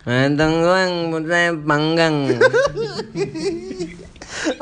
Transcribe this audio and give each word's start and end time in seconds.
Ganteng 0.00 0.64
doang, 0.64 1.12
putih 1.12 1.60
panggang. 1.68 2.24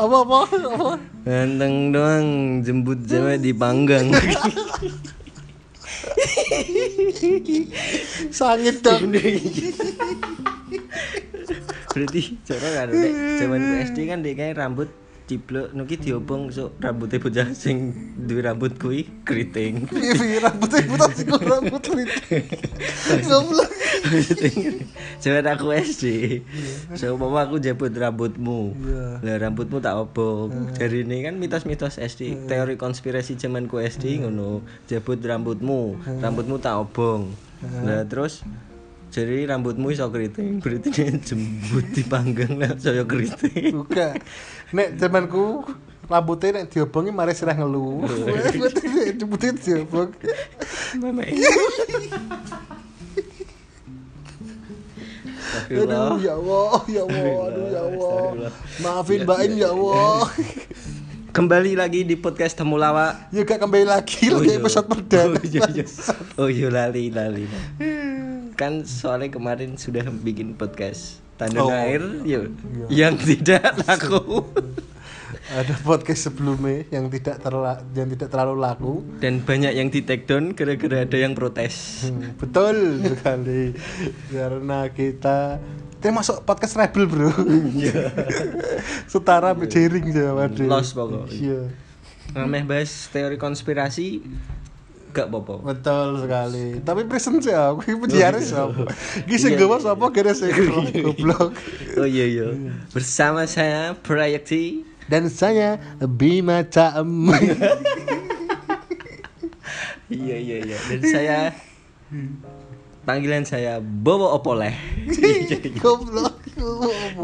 apa 0.03 0.17
apa 0.19 0.39
apa? 0.51 0.99
Ganteng 1.23 1.95
doang, 1.95 2.27
jemput 2.67 2.99
cewek 3.07 3.39
dipanggang. 3.39 4.11
sangit 8.35 8.83
dong. 8.83 9.15
Berarti 11.89 12.21
cara 12.43 12.69
kan 12.75 12.91
nek 12.91 13.15
zaman 13.39 13.63
SD 13.87 13.99
kan 14.11 14.19
dia 14.27 14.35
kayak 14.35 14.59
rambut 14.59 14.91
ciplok 15.29 15.77
nuki 15.77 16.01
diobong 16.01 16.49
sok 16.49 16.81
rambutnya 16.81 17.21
bocah 17.21 17.49
sing 17.53 17.93
duwe 18.17 18.41
rambut 18.41 18.73
kuwi 18.81 19.05
keriting. 19.29 19.85
piye 19.87 20.17
piye 20.17 20.41
rambutnya 20.41 21.05
sih 21.15 21.25
kok 21.29 21.43
rambut 21.45 21.83
keriting. 21.85 22.49
Goblok 23.29 23.69
Zaman 25.23 25.47
aku 25.51 25.75
SD. 25.75 26.05
So 26.95 27.19
mama 27.19 27.47
aku 27.47 27.59
jemput 27.59 27.93
rambutmu. 27.93 28.75
Iya. 28.79 29.05
Lah 29.25 29.37
rambutmu 29.49 29.79
tak 29.83 29.99
obong. 29.99 30.73
Dari 30.75 31.03
ini 31.05 31.27
kan 31.27 31.37
mitos-mitos 31.37 31.99
SD, 31.99 32.49
teori 32.49 32.79
konspirasi 32.79 33.35
zamanku 33.37 33.83
SD 33.83 34.23
ngono. 34.25 34.63
Jemput 34.87 35.21
rambutmu, 35.21 35.99
rambutmu 36.23 36.57
tak 36.63 36.79
obong. 36.79 37.33
Lah 37.85 38.07
terus 38.07 38.47
jadi 39.09 39.49
rambutmu 39.49 39.89
iso 39.89 40.05
keriting, 40.13 40.61
berarti 40.61 40.93
dia 40.93 41.09
jembut 41.17 41.87
dipanggang 41.97 42.61
lah 42.61 42.77
saya 42.77 43.09
keriting. 43.09 43.73
buka 43.73 44.13
nek 44.77 45.01
zamanku 45.01 45.65
rambutnya 46.05 46.61
nek 46.61 46.77
diobongi 46.77 47.09
mari 47.09 47.33
sirah 47.33 47.57
nek 47.57 49.17
jemputnya 49.17 49.57
diobong 49.57 50.13
Mama. 51.01 51.25
Aduh 55.69 56.17
ya 56.19 56.33
Allah 56.35 56.73
ya 56.89 57.03
Allah 57.03 57.37
aduh 57.45 57.67
ya 57.69 57.81
Allah 57.85 58.51
maafin 58.79 59.21
Mbak 59.23 59.39
Im 59.43 59.53
ya 59.57 59.69
Allah 59.71 60.25
Kembali 61.29 61.77
lagi 61.77 62.03
di 62.03 62.17
podcast 62.17 62.57
Temulawa. 62.57 63.29
ya 63.31 63.45
gak 63.45 63.61
kembali 63.61 63.85
lagi 63.85 64.27
lagi 64.27 64.59
episode 64.59 64.89
perdana 64.89 65.37
Oh 65.37 65.45
iya, 65.45 65.63
iya. 65.71 65.85
Oh 66.35 66.49
iya 66.49 66.69
lali 66.69 67.13
lali. 67.13 67.45
Kan 68.57 68.83
soalnya 68.83 69.31
kemarin 69.31 69.77
sudah 69.77 70.03
bikin 70.09 70.57
podcast 70.57 71.21
Tandan 71.37 71.63
Oh. 71.63 71.71
Air 71.71 72.03
yuk, 72.25 72.51
Iya. 72.51 72.87
yang 72.91 73.15
tidak 73.15 73.77
laku 73.85 74.51
ada 75.49 75.73
podcast 75.81 76.29
sebelumnya 76.29 76.85
yang 76.93 77.09
tidak 77.09 77.41
terla 77.41 77.81
yang 77.97 78.09
tidak 78.13 78.29
terlalu 78.29 78.55
laku. 78.61 78.95
Dan 79.17 79.41
banyak 79.41 79.73
yang 79.73 79.89
di 79.89 80.05
take 80.05 80.29
down 80.29 80.53
gara-gara 80.53 81.09
ada 81.09 81.17
yang 81.17 81.33
protes. 81.33 82.05
Hmm, 82.05 82.37
betul 82.37 83.01
sekali. 83.01 83.73
Karena 84.29 84.93
kita 84.93 85.57
kita 85.99 86.13
masuk 86.13 86.45
podcast 86.45 86.77
rebel 86.77 87.09
bro. 87.09 87.33
Setara 89.11 89.57
sama 89.57 89.65
jaring 89.67 90.07
jawa 90.13 90.47
Lost 90.69 90.93
pokoknya. 90.95 91.33
iya. 91.33 91.61
Ngameh 92.29 92.69
bahas 92.69 93.09
teori 93.09 93.41
konspirasi 93.41 94.21
gak 95.09 95.33
apa-apa. 95.33 95.65
betul 95.65 96.21
sekali. 96.21 96.67
Tapi 96.85 97.09
present 97.09 97.41
sih 97.41 97.51
aku 97.51 97.81
ini 97.89 97.97
penjara 97.99 98.39
siapa? 98.39 98.85
Ini 99.25 99.37
sing 99.41 99.57
Iya, 99.57 99.65
gawa 99.65 99.77
iya. 99.81 99.85
siapa 99.89 100.07
kira 100.13 100.33
sing 100.37 100.53
goblok. 101.03 101.57
Oh 101.97 102.05
iya 102.05 102.27
iya. 102.29 102.47
Bersama 102.93 103.49
saya 103.49 103.97
Proyekti 103.97 104.85
dan 105.09 105.27
saya 105.29 105.81
Bima 106.05 106.63
Caem 106.69 107.33
Iya 110.09 110.37
iya 110.41 110.57
iya. 110.65 110.79
Dan 110.89 111.01
saya 111.05 111.39
panggilan 113.05 113.45
saya 113.45 113.77
Bobo 113.81 114.25
Opoleh. 114.33 114.73
goblok 115.81 116.37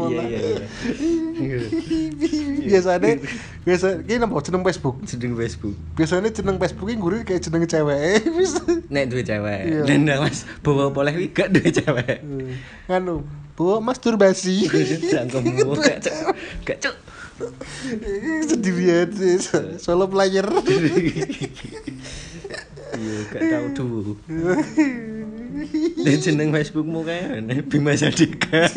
Iya 0.05 0.21
iya 0.21 0.39
iya. 0.53 0.67
biasanya 2.65 3.19
biasa 3.65 4.05
ini 4.05 4.17
nama 4.17 4.37
jeneng 4.39 4.63
Facebook 4.63 4.95
Sedang 5.03 5.33
Facebook. 5.35 5.75
biasanya 5.97 6.29
jeneng 6.29 6.57
Facebook 6.57 6.87
ini 6.87 6.97
gurih 6.97 7.21
kayak 7.25 7.41
jeneng 7.41 7.65
cewek 7.65 8.21
Nek 8.93 9.03
duwe 9.09 9.21
cewek. 9.25 9.61
Iya. 9.65 9.81
Dan 9.85 10.05
Mas 10.05 10.45
Bobo 10.61 10.93
Opoleh 10.93 11.13
wi 11.17 11.33
gak 11.33 11.49
duwe 11.53 11.69
cewek. 11.73 12.21
nganu 12.85 13.25
bawa 13.57 13.81
masturbasi 13.81 14.69
Cangkemmu 15.09 15.73
gak 15.85 16.05
cuk. 16.05 16.15
Gak 16.69 16.77
cuk. 16.85 16.95
Sendirian 18.47 19.11
sih 19.11 19.35
solo 19.79 20.07
player 20.07 20.47
Iya 22.95 23.17
gak 23.27 23.41
tau 23.51 23.67
dulu. 23.75 24.13
Dan 25.99 26.15
jeneng 26.23 26.49
Facebookmu 26.55 27.03
kayak 27.03 27.67
Bima 27.67 27.91
Sadika. 27.91 28.71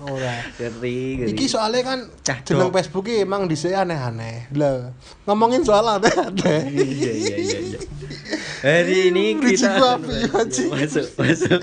ora 0.00 0.32
Ngeri. 0.56 1.28
Iki 1.28 1.44
soalnya 1.44 1.80
kan 1.84 1.98
Cah 2.24 2.40
jeneng. 2.40 2.72
Facebook 2.72 3.08
emang 3.12 3.44
dhisik 3.44 3.76
aneh-aneh. 3.76 4.48
Lah, 4.56 4.96
ngomongin 5.28 5.60
soal 5.60 5.84
aneh-aneh. 5.84 6.60
Iya 6.72 7.12
iya 7.12 7.36
iya 7.36 7.58
iya. 7.60 7.80
Hari 8.60 9.12
ini 9.12 9.36
kita 9.40 9.96
masuk 9.96 11.08
masuk. 11.20 11.60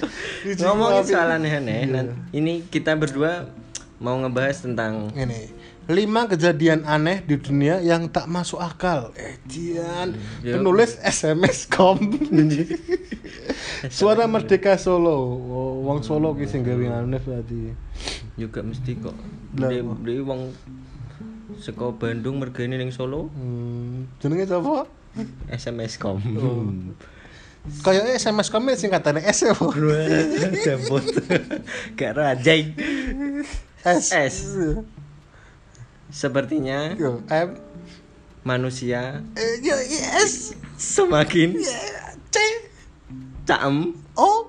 Ngomongin 0.62 1.04
soal 1.06 1.30
aneh-aneh. 1.38 1.90
Iya. 1.90 2.02
Ini 2.34 2.54
kita 2.70 2.94
berdua 2.94 3.50
mau 3.98 4.14
ngebahas 4.22 4.62
tentang 4.62 5.10
Ini 5.18 5.57
lima 5.88 6.28
kejadian 6.28 6.84
aneh 6.84 7.24
di 7.24 7.40
dunia 7.40 7.80
yang 7.80 8.08
tak 8.08 8.28
masuk 8.28 8.60
akal. 8.60 9.16
Edian 9.16 10.12
Iya. 10.44 10.60
penulis 10.60 11.00
SMS 11.00 11.64
com. 11.66 11.96
Suara 13.90 14.28
Merdeka 14.28 14.76
Solo. 14.76 15.16
Oh, 15.48 15.74
wong 15.84 16.04
Solo 16.04 16.36
ki 16.36 16.46
sing 16.46 16.62
gawe 16.62 17.02
aneh 17.02 17.20
berarti. 17.20 17.72
juga 18.38 18.62
mesti 18.62 18.94
kok. 19.00 19.16
Dia 19.56 19.82
wong 20.22 20.54
seko 21.58 21.96
Bandung 21.96 22.38
mergane 22.38 22.78
ning 22.78 22.92
Solo 22.92 23.32
Hmm, 23.34 24.06
jenenge 24.20 24.46
sapa? 24.46 24.86
SMS 25.50 25.98
kom. 25.98 26.20
Oh. 26.38 26.70
Kayaknya 27.82 28.16
SMS 28.16 28.48
com 28.48 28.64
singkatannya 28.64 29.26
S 29.26 29.44
ya. 29.44 29.56
Gak 31.98 32.12
rajai. 32.14 32.62
S. 33.84 34.12
S. 34.14 34.36
Sepertinya 36.08 36.96
Yo, 36.96 37.20
M. 37.28 37.50
manusia 38.48 39.20
Eh, 39.36 39.60
yo, 39.60 39.76
yes. 39.76 40.56
semakin 40.80 41.60
C. 42.32 42.36
caem 43.44 43.92
O. 44.16 44.48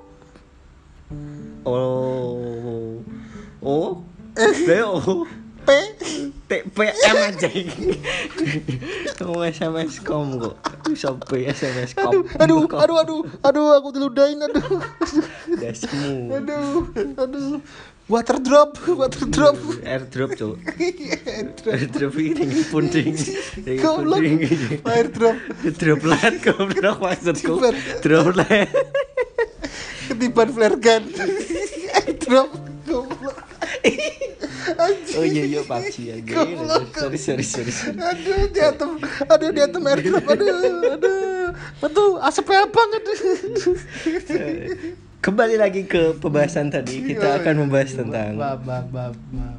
Oh. 1.66 3.02
Oh. 3.62 3.90
B 4.38 4.70
O. 4.86 5.26
P. 5.66 5.70
T 6.48 6.50
P 6.72 6.78
M 6.80 7.16
aja. 7.28 7.48
Kamu 9.20 9.36
SMS 9.52 10.00
kom 10.00 10.40
kok. 10.40 10.56
P 11.28 11.44
SMS 11.44 11.92
kom. 11.92 12.24
aduh 12.40 12.64
aduh 12.72 12.96
aduh 13.04 13.20
aduh 13.44 13.66
aku 13.76 13.88
diludahin 13.92 14.40
aduh 14.40 14.80
Dasmu. 15.60 16.32
aduh 16.32 16.88
aduh 17.20 17.60
water 18.08 18.38
drop 18.40 18.72
water 18.88 19.24
drop 19.28 19.56
Airdrop 19.84 20.32
cok. 20.32 20.56
Airdrop 21.68 22.14
ini 22.16 22.64
punding. 22.72 23.12
Ini 23.60 23.72
goblok 23.84 24.20
punding. 24.24 24.80
air 24.88 25.06
drop 25.12 25.36
Droplet 25.76 26.34
goblok 26.40 26.96
maksudku. 27.04 27.54
Droplet. 28.00 28.68
Ketiban 30.08 30.48
flare 30.56 30.78
gun 30.80 31.04
air 32.00 32.12
drop 32.16 32.50
goblok 32.88 33.36
Oh 35.18 35.24
iya 35.24 35.44
iya 35.48 35.60
PUBG 35.64 35.94
aja. 36.12 36.32
Goblok. 36.32 36.92
Sorry 36.96 37.20
sorry 37.20 37.44
sorry. 37.44 37.72
aduh 37.92 38.48
diatem 38.48 38.90
aduh 39.28 39.48
diatem 39.52 39.82
air 39.84 40.00
drop 40.00 40.24
aduh 40.32 40.48
aduh 40.96 41.48
aduh 41.84 42.10
asapnya 42.24 42.64
banget 42.72 43.02
Kembali 45.18 45.58
lagi 45.58 45.82
ke 45.82 46.14
pembahasan 46.22 46.70
tadi. 46.70 47.02
Kita 47.02 47.42
akan 47.42 47.66
membahas 47.66 47.90
tentang 47.90 48.38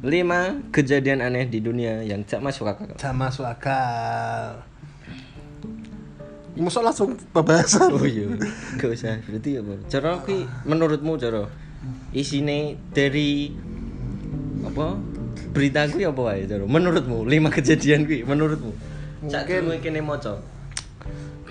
lima 0.00 0.56
kejadian 0.72 1.20
aneh 1.20 1.44
di 1.44 1.60
dunia 1.60 2.00
yang 2.00 2.24
tak 2.24 2.40
masuk 2.40 2.64
akal. 2.64 2.88
Tak 2.96 3.12
masuk 3.12 3.44
akal 3.44 4.64
Masuk 6.56 6.84
langsung 6.84 7.16
pembahasan 7.32 7.88
Oh 7.92 8.04
iya, 8.04 8.28
gak 8.76 8.88
usah. 8.92 9.16
Berarti 9.24 9.56
ya, 9.56 9.60
Bro. 9.64 9.80
Cara 9.88 10.20
ki 10.20 10.44
menurutmu 10.64 11.16
cara 11.16 11.44
isine 12.12 12.76
dari 12.92 13.52
apa? 14.64 14.96
Berita 15.52 15.88
kuwi 15.88 16.04
apa 16.04 16.20
wae 16.20 16.44
cara? 16.44 16.64
Menurutmu 16.64 17.24
lima 17.24 17.48
kejadian 17.48 18.04
kuwi 18.04 18.24
menurutmu? 18.24 18.72
Cak 19.28 19.44
Mungkin- 19.44 19.64
mungkin 19.68 19.92
maca. 20.04 20.34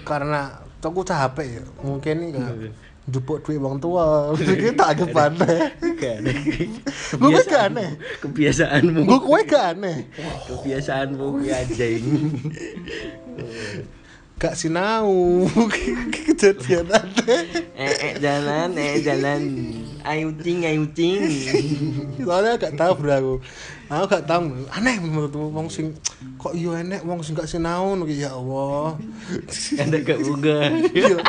karena 0.01 0.57
aku 0.81 1.05
capek 1.05 1.61
ya 1.61 1.63
mungkin 1.85 2.15
nih 2.17 2.29
kan 2.33 2.49
jupuk 3.11 3.43
duit 3.43 3.59
orang 3.59 3.81
tua. 3.81 4.05
Mungkin 4.37 4.73
tak 4.77 4.97
anggap 4.97 5.17
aneh. 5.29 5.59
Ada. 5.79 6.33
gue 7.17 7.41
gak 7.49 7.63
aneh. 7.73 7.89
Kebiasaanmu. 8.21 9.01
gue 9.05 9.19
kue 9.19 9.41
gak 9.49 9.65
aneh. 9.77 9.97
Kebiasaanmu 10.47 11.25
kuwi 11.37 11.49
anjing. 11.51 12.05
gak 14.39 14.55
sinau. 14.55 15.43
Kejadian 16.15 16.87
aneh. 16.87 17.41
Eh, 17.75 17.93
eh 18.09 18.13
jalan, 18.23 18.71
eh 18.79 19.03
jalan. 19.03 19.41
ayu 19.99 20.31
cing 20.39 20.63
ayu 20.63 20.87
cing 20.95 21.19
soalnya 22.23 22.55
gak 22.55 22.79
tahu 22.79 22.93
bro 23.03 23.11
aku. 23.11 23.35
Aku 23.91 24.05
gak 24.05 24.25
tahu. 24.29 24.63
Aneh 24.71 24.95
menurutku 25.01 25.51
wong 25.51 25.67
sing 25.67 25.91
kok 26.39 26.55
iya 26.55 26.79
enek 26.79 27.03
wong 27.03 27.19
sing 27.19 27.35
gak 27.35 27.49
sinau 27.49 27.99
ya 28.07 28.31
Allah. 28.31 28.95
Anda 29.75 29.97
gak 29.99 30.23
bunga? 30.23 30.71
Iya. 30.95 31.19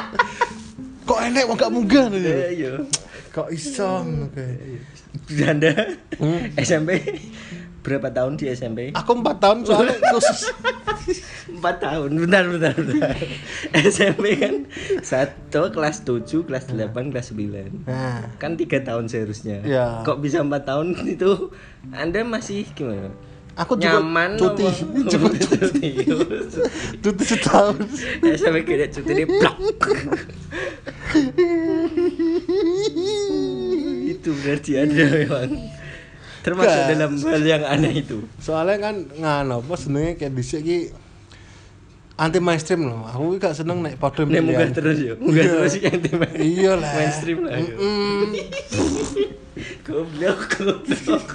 Kok 1.10 1.20
enek 1.26 1.44
wong 1.50 1.58
gak 1.58 1.72
munggah 1.74 2.06
lho 2.06 2.18
ya? 2.22 2.36
Iya 2.54 2.72
kok 3.34 3.48
iso 3.50 4.06
oke 4.06 4.46
anda 5.42 5.70
SMP 6.58 7.02
berapa 7.80 8.12
tahun 8.12 8.36
di 8.36 8.46
SMP 8.52 8.94
aku 8.94 9.24
4 9.24 9.42
tahun 9.42 9.58
soalnya 9.64 9.96
khusus. 10.12 10.52
Empat 11.48 11.80
tahun. 11.80 12.12
Bentar 12.12 12.44
bentar 12.46 12.72
bentar. 12.76 13.16
SMP 13.72 14.36
kan 14.36 14.54
satu 15.00 15.72
kelas 15.72 16.04
7 16.04 16.46
kelas 16.46 16.68
8 16.70 16.92
kelas 17.10 17.32
9 17.32 17.88
nah. 17.88 18.20
Kan 18.36 18.60
tiga 18.60 18.84
tahun 18.84 19.08
seharusnya. 19.08 19.64
Iya. 19.64 20.04
kok 20.04 20.20
bisa 20.20 20.44
empat 20.44 20.68
tahun 20.68 20.92
itu? 21.08 21.50
Anda 21.90 22.20
masih 22.22 22.68
gimana 22.76 23.10
aku 23.60 23.76
juga 23.76 24.00
nyaman 24.00 24.30
cuti 24.40 24.64
juga 25.04 25.28
cuti 25.44 25.88
cuti 27.04 27.22
setahun 27.28 27.76
SMP 28.24 28.56
kira 28.64 28.88
cuti 28.88 29.10
dia 29.12 29.26
blok 29.28 29.56
itu 34.08 34.30
berarti 34.32 34.70
ada 34.80 35.04
memang 35.12 35.50
termasuk 36.40 36.72
Gak. 36.72 36.88
dalam 36.96 37.12
hal 37.20 37.42
yang 37.44 37.64
aneh 37.68 37.92
itu 38.00 38.24
soalnya 38.40 38.76
kan 38.80 38.96
ngano 39.12 39.60
apa 39.60 39.74
senengnya 39.76 40.16
kayak 40.16 40.32
dhisik 40.32 40.64
iki 40.64 40.78
anti 42.16 42.40
mainstream 42.40 42.88
loh 42.88 43.04
aku 43.04 43.36
gak 43.36 43.52
seneng 43.52 43.84
naik 43.84 44.00
podium 44.00 44.32
Nek 44.32 44.40
munggah 44.40 44.68
pilihan. 44.68 44.76
terus 44.76 44.98
ya, 45.00 45.12
munggah 45.20 45.44
Iya. 45.44 45.52
terus 45.52 45.74
yang 45.80 45.98
tim 46.00 46.20
iya 46.36 46.72
lah 46.76 46.90
mainstream 46.96 47.38
lah. 47.44 47.52
ya. 47.56 47.64
Goblok, 49.84 50.40
goblok. 50.56 51.28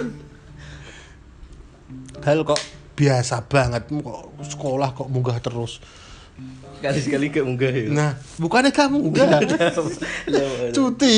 Hal 2.22 2.40
kok 2.42 2.60
biasa 2.92 3.44
banget 3.44 3.84
kok 3.90 4.20
sekolah 4.42 4.88
kok 4.92 5.06
munggah 5.06 5.36
terus 5.38 5.80
Sekali-sekali 6.76 7.32
gak 7.32 7.40
munggah 7.42 7.72
ya. 7.72 7.84
nah 7.88 8.10
bukannya 8.36 8.68
kamu 8.68 9.00
munggah 9.00 9.40
Lah, 10.28 10.68
cuti 10.76 11.14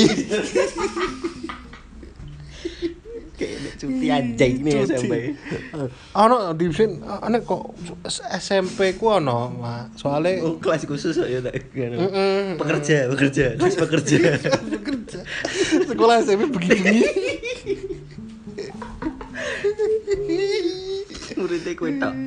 cuti 3.77 4.07
aja 4.07 4.45
ini 4.45 4.67
ya 4.69 4.83
sampai. 4.85 5.31
ono 6.13 6.51
di 6.51 6.67
sini 6.69 6.99
aneh 6.99 7.39
kok 7.41 7.71
SMP 8.35 8.95
ku 8.95 9.07
ono 9.09 9.47
Mak. 9.53 9.95
soalnya 9.95 10.43
Oh, 10.43 10.59
kelas 10.59 10.83
khusus 10.83 11.15
ya 11.17 11.39
tak. 11.39 11.55
Pekerja, 12.55 13.07
pekerja, 13.07 13.45
kelas 13.55 13.75
pekerja. 13.77 14.17
bekerja 14.75 15.19
sekolah 15.85 16.19
SMP 16.19 16.51
begini 16.51 16.99
Muridnya 21.49 21.73
kue 21.73 21.97
tok. 21.97 22.13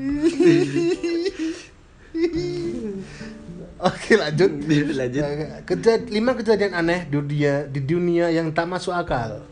Oke 3.87 4.19
lanjut. 4.19 4.51
Lanjut. 4.67 5.23
Kejad 5.63 6.11
lima 6.11 6.35
kejadian 6.35 6.75
aneh 6.75 7.07
di 7.07 7.15
dunia 7.15 7.71
di 7.71 7.87
dunia 7.87 8.35
yang 8.35 8.51
tak 8.51 8.67
masuk 8.67 8.91
akal. 8.91 9.47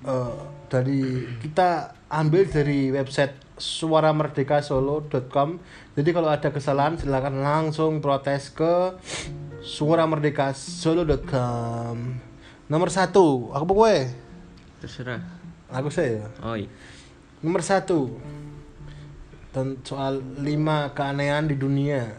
Eh, 0.00 0.36
dari 0.72 1.28
kita 1.44 1.92
ambil 2.08 2.48
dari 2.48 2.88
website 2.88 3.36
suaramerdekasolo.com. 3.60 5.60
Jadi 5.92 6.10
kalau 6.16 6.32
ada 6.32 6.48
kesalahan 6.48 6.96
silakan 6.96 7.44
langsung 7.44 8.00
protes 8.00 8.48
ke 8.48 8.96
suaramerdekasolo.com. 9.60 11.96
Nomor 12.72 12.88
satu, 12.88 13.52
aku 13.52 13.76
gue, 13.76 14.08
Terserah. 14.80 15.20
aku 15.68 15.92
saya. 15.92 16.32
Oh 16.40 16.56
iya. 16.56 16.95
Nomor 17.46 17.62
satu 17.62 18.10
dan 19.54 19.78
soal 19.86 20.18
lima 20.42 20.90
keanehan 20.98 21.46
di 21.46 21.54
dunia. 21.54 22.10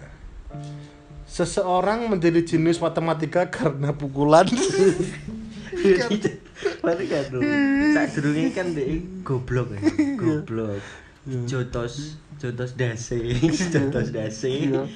Seseorang 1.27 2.07
menjadi 2.07 2.47
jenius 2.47 2.79
matematika 2.79 3.43
karena 3.51 3.91
pukulan. 3.91 4.47
Mari 6.79 7.05
kan 7.11 7.27
dong. 7.27 7.43
Saat 7.91 8.15
durungnya 8.15 8.55
kan 8.55 8.71
dia 8.71 9.03
goblok 9.27 9.75
ya. 9.75 9.83
Goblok. 10.15 10.79
Jotos, 11.43 12.23
jotos 12.39 12.79
dase, 12.79 13.19
jotos 13.75 14.15
dase. 14.15 14.47
Iya. 14.47 14.87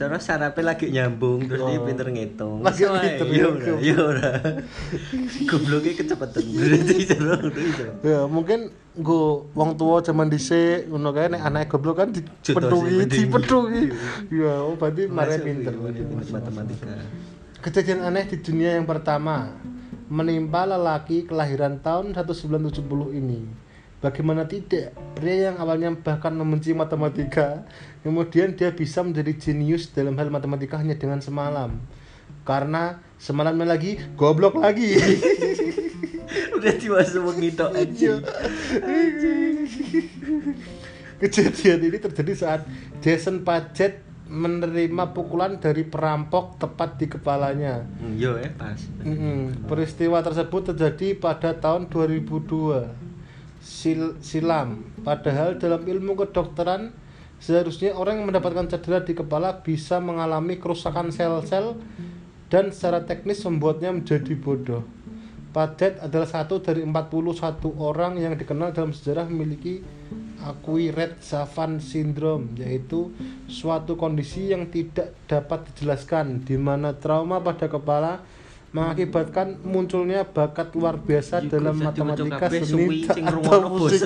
Cara 0.00 0.16
sarape 0.16 0.64
lagi 0.64 0.88
nyambung 0.88 1.44
terus 1.44 1.60
dia 1.60 1.84
pinter 1.84 2.08
ngitung. 2.08 2.64
Lagi 2.64 2.88
ae, 2.88 3.20
pinter, 3.20 3.28
ya 3.28 3.36
ya, 3.36 3.46
ora, 3.52 3.72
ya 3.84 3.96
ora. 4.00 4.32
Gobloknya 5.44 5.92
kecepatan. 5.92 6.40
Berarti 6.56 7.04
ya 8.00 8.24
mungkin 8.24 8.85
gue 8.96 9.52
wong 9.52 9.76
tua 9.76 10.00
zaman 10.00 10.32
dhisik 10.32 10.88
ngono 10.88 11.12
kae 11.12 11.28
nek 11.28 11.44
anak 11.44 11.68
goblok 11.68 12.00
kan 12.00 12.08
penting. 12.16 13.04
dipedungi. 13.12 13.84
Ya, 14.32 14.64
oh 14.64 14.72
berarti 14.80 15.04
mare 15.12 15.36
iya, 15.36 15.44
pinter 15.44 15.74
matematika. 16.32 16.96
Kejadian 17.60 18.08
aneh 18.08 18.24
di 18.24 18.40
dunia 18.40 18.80
yang 18.80 18.88
pertama 18.88 19.52
menimpa 20.08 20.64
lelaki 20.64 21.28
kelahiran 21.28 21.76
tahun 21.84 22.16
1970 22.16 23.20
ini. 23.20 23.44
Bagaimana 24.00 24.44
tidak, 24.44 24.92
pria 25.16 25.50
yang 25.50 25.56
awalnya 25.56 25.90
bahkan 25.96 26.30
membenci 26.36 26.76
matematika, 26.76 27.64
kemudian 28.04 28.52
dia 28.54 28.70
bisa 28.70 29.00
menjadi 29.00 29.32
jenius 29.34 29.88
dalam 29.88 30.14
hal 30.20 30.28
matematika 30.28 30.78
hanya 30.78 30.94
dengan 30.94 31.18
semalam. 31.18 31.80
Karena 32.46 33.02
semalamnya 33.18 33.66
lagi 33.66 33.98
goblok 34.14 34.56
lagi. 34.56 34.94
Udah 36.56 36.72
masuk 36.72 37.22
mengitok 37.32 37.70
aja. 37.72 38.12
Kejadian 41.16 41.80
ini 41.88 41.96
terjadi 41.96 42.32
saat 42.36 42.60
Jason 43.00 43.40
Paget 43.40 44.04
menerima 44.26 45.14
pukulan 45.14 45.56
dari 45.56 45.86
perampok 45.86 46.58
tepat 46.58 46.98
di 46.98 47.06
kepalanya. 47.06 47.86
Hmm, 48.02 48.18
Yo 48.18 48.34
eh 48.36 48.50
pas. 48.50 48.76
Mm-mm. 49.00 49.70
Peristiwa 49.70 50.18
tersebut 50.18 50.74
terjadi 50.74 51.14
pada 51.14 51.54
tahun 51.54 51.86
2002 51.88 52.90
sil- 53.62 54.18
silam. 54.18 54.82
Padahal 55.06 55.56
dalam 55.62 55.86
ilmu 55.86 56.18
kedokteran 56.18 56.90
seharusnya 57.38 57.94
orang 57.94 58.18
yang 58.20 58.26
mendapatkan 58.34 58.66
cedera 58.66 58.98
di 59.00 59.14
kepala 59.14 59.62
bisa 59.62 60.02
mengalami 60.02 60.58
kerusakan 60.58 61.14
sel-sel 61.14 61.78
dan 62.50 62.74
secara 62.74 63.06
teknis 63.06 63.40
membuatnya 63.46 63.94
menjadi 63.94 64.34
bodoh. 64.34 64.82
Padet 65.56 65.96
adalah 66.04 66.28
satu 66.28 66.60
dari 66.60 66.84
41 66.84 67.32
orang 67.80 68.20
yang 68.20 68.36
dikenal 68.36 68.76
dalam 68.76 68.92
sejarah 68.92 69.24
memiliki 69.24 69.80
Acquired 70.44 71.16
Savant 71.24 71.80
Syndrome 71.80 72.60
yaitu 72.60 73.16
suatu 73.48 73.96
kondisi 73.96 74.52
yang 74.52 74.68
tidak 74.68 75.16
dapat 75.24 75.64
dijelaskan 75.72 76.44
di 76.44 76.60
mana 76.60 76.92
trauma 77.00 77.40
pada 77.40 77.72
kepala 77.72 78.20
mengakibatkan 78.76 79.56
munculnya 79.64 80.28
bakat 80.28 80.76
luar 80.76 81.00
biasa 81.00 81.48
dalam 81.48 81.80
matematika 81.80 82.52
seni 82.52 83.08
atau 83.08 83.72
musik. 83.72 84.04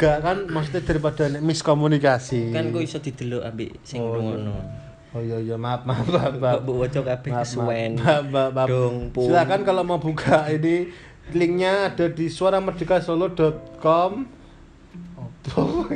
Gak 0.00 0.18
kan 0.24 0.48
maksudnya 0.48 0.88
daripada 0.88 1.28
miskomunikasi. 1.36 2.56
Kan 2.56 2.72
kok 2.72 2.80
iso 2.80 2.96
didelok 3.04 3.44
ambek 3.44 3.76
sing 3.84 4.00
Oh, 4.00 4.16
iya. 4.16 4.87
Oh 5.18 5.22
iya 5.26 5.42
iya 5.42 5.56
maaf 5.58 5.82
maaf 5.82 6.06
maaf. 6.06 6.34
maaf. 6.38 6.62
Mbok 6.62 6.76
waca 6.78 7.00
kabeh 7.02 7.30
kesuwen. 7.42 7.98
Dong. 8.70 9.10
Silakan 9.18 9.66
kalau 9.66 9.82
mau 9.82 9.98
buka 9.98 10.46
ini 10.46 10.94
linknya 11.34 11.90
ada 11.90 12.06
di 12.06 12.30
suaramerdekasolo.com. 12.30 14.12
Oh, 15.58 15.88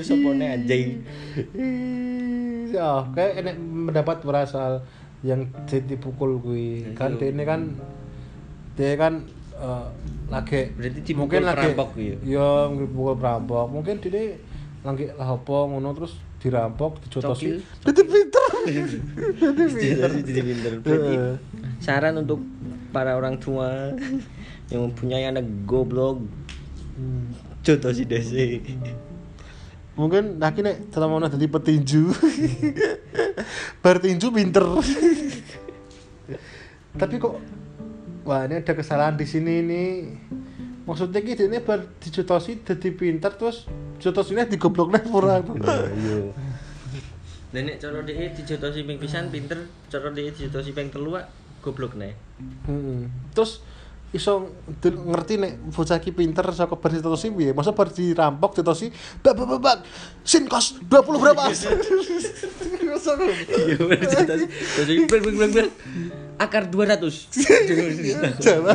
Terus 0.00 0.08
anjing. 0.08 1.04
Ya, 2.70 3.02
kayak 3.12 3.32
enek 3.44 3.56
mendapat 3.60 4.24
berasal 4.24 4.80
yang 5.20 5.52
jadi 5.68 6.00
pukul 6.00 6.40
gue 6.40 6.96
kan 6.96 7.20
dia 7.20 7.28
ini 7.28 7.44
kan 7.44 7.76
dia 8.72 8.96
kan 8.96 9.20
eh, 9.52 9.86
lagi 10.32 10.72
Berarti 10.72 11.12
mungkin 11.12 11.44
lagi 11.44 11.76
perampok 11.76 11.90
ya? 12.00 12.16
ya 12.24 12.48
dipukul 12.72 13.14
perampok 13.20 13.68
mungkin 13.68 14.00
dia 14.00 14.40
lagi 14.80 15.12
lah 15.12 15.36
apa 15.36 15.56
ngono 15.68 15.92
terus 15.92 16.16
dirampok 16.40 17.04
dicotosi 17.04 17.60
jadi 17.84 18.02
pinter. 18.04 18.48
Jadi 18.64 20.20
jadi 20.24 20.40
pinter. 20.40 20.72
Berarti 20.80 21.14
Heeh. 21.16 21.34
saran 21.84 22.16
untuk 22.16 22.40
para 22.90 23.12
orang 23.14 23.36
tua 23.36 23.92
yang 24.72 24.88
mempunyai 24.88 25.28
anak 25.28 25.44
goblok 25.68 26.24
Hmm. 27.00 27.32
contoh 27.64 27.96
si 27.96 28.04
desi 28.04 28.60
mungkin 29.96 30.36
laki 30.36 30.60
nek 30.60 30.92
setelah 30.92 31.08
mau 31.08 31.20
jadi 31.20 31.48
petinju. 31.48 32.12
Bertinju 33.84 34.28
pinter. 34.32 34.64
Tapi 36.96 37.14
kok 37.20 37.36
wah 38.24 38.44
ini 38.48 38.60
ada 38.60 38.72
kesalahan 38.72 39.16
di 39.16 39.24
sini 39.28 39.64
nih 39.64 39.88
maksudnya 40.90 41.22
gitu 41.22 41.46
ini 41.46 41.62
bar 41.62 41.86
dijotosi 42.02 42.66
jadi 42.66 42.90
pinter 42.90 43.30
terus 43.38 43.70
jotos 44.02 44.34
ini 44.34 44.42
digoblok 44.50 44.90
nih 44.90 45.02
pura 45.06 45.38
iya 45.38 46.34
Dan 47.50 47.66
nek 47.66 47.82
cara 47.82 47.98
dhek 48.06 48.38
dijotosi 48.38 48.86
ping 48.86 48.98
pisan 49.02 49.26
pinter, 49.26 49.66
cara 49.90 50.14
dhek 50.14 50.38
dijotosi 50.38 50.70
ping 50.70 50.86
telu 50.86 51.18
goblok 51.58 51.98
nih. 51.98 52.14
Hmm. 52.70 53.10
Terus 53.34 53.66
iso 54.14 54.54
ngerti 54.86 55.34
nek 55.38 55.52
bocah 55.74 55.98
iki 55.98 56.14
pinter 56.14 56.46
saka 56.54 56.78
bar 56.78 56.94
ditosi 56.94 57.34
piye? 57.34 57.50
Masa 57.50 57.74
bar 57.74 57.90
dirampok 57.90 58.54
ditosi 58.62 58.94
bak 59.18 59.34
bak 59.34 59.58
bak, 59.58 59.78
sin 60.22 60.46
kos 60.46 60.78
20 60.86 61.10
berapa? 61.18 61.50
Iya 63.50 63.76
bener 63.82 65.18
blang 65.34 65.50
blang. 65.50 65.70
Akar 66.40 66.64
200. 66.64 67.36
Jawa. 68.40 68.72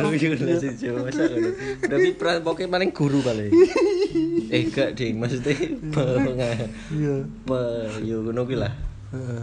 Tapi 1.82 2.08
perampoke 2.14 2.62
paling 2.64 2.90
guru 2.90 3.18
paling. 3.20 3.50
Eh 4.46 4.70
gak 4.70 4.94
ding 4.94 5.18
maksudnya 5.18 5.50
pe- 5.50 6.54
Iya. 6.94 7.26
yo 8.00 8.22
ngono 8.22 8.46
kuwi 8.46 8.54
lah. 8.56 8.70
Heeh. 9.10 9.42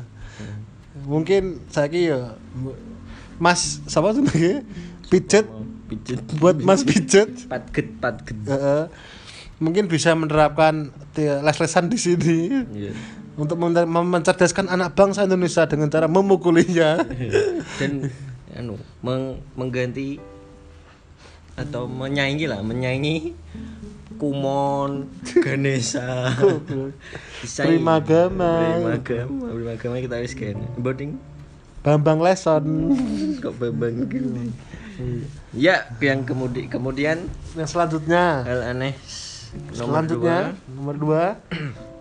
Mungkin 1.03 1.67
saiki 1.67 2.07
ya 2.07 2.39
Mas 3.35 3.83
siapa 3.83 4.15
tuh? 4.15 4.23
Pijet 5.11 5.43
Pijet. 5.83 6.23
buat 6.39 6.55
Mas 6.57 6.81
Pijet. 6.81 7.27
Patget 7.45 7.99
patget. 7.99 8.39
Heeh. 8.45 8.87
Mungkin 9.59 9.85
bisa 9.85 10.15
menerapkan 10.15 10.95
les-lesan 11.13 11.91
di 11.91 11.99
sini 11.99 12.39
Iya. 12.71 12.91
Untuk 13.33 13.57
men- 13.57 13.87
mencerdaskan 13.87 14.69
anak 14.69 14.93
bangsa 14.93 15.25
Indonesia 15.25 15.65
dengan 15.65 15.89
cara 15.89 16.05
memukulinya. 16.05 17.01
dan 17.81 18.13
anu 18.53 18.77
meng- 19.01 19.41
mengganti 19.57 20.21
atau 21.53 21.85
menyaingi 21.85 22.49
lah 22.49 22.65
menyaingi 22.65 23.33
Kumon 24.17 25.09
Ganesha 25.37 26.29
Disaingi. 27.41 27.77
Primagama. 27.77 28.77
Primagama 28.77 29.45
Primagama 29.53 29.95
kita 29.97 30.21
wis 30.21 30.33
kan 30.33 30.57
boarding 30.77 31.17
Bambang 31.81 32.21
Leson. 32.21 32.65
kok 33.43 33.53
bebang 33.57 34.05
gini 34.09 34.49
ya 35.53 35.89
yang 35.97 36.21
kemudian 36.21 36.69
kemudian 36.69 37.17
Yang 37.57 37.69
selanjutnya. 37.73 38.45
hal 38.45 38.61
aneh 38.73 38.93
nomor 39.73 40.05
Selanjutnya 40.05 40.37
dua 40.53 40.73
nomor 40.73 40.95
dua. 40.97 41.23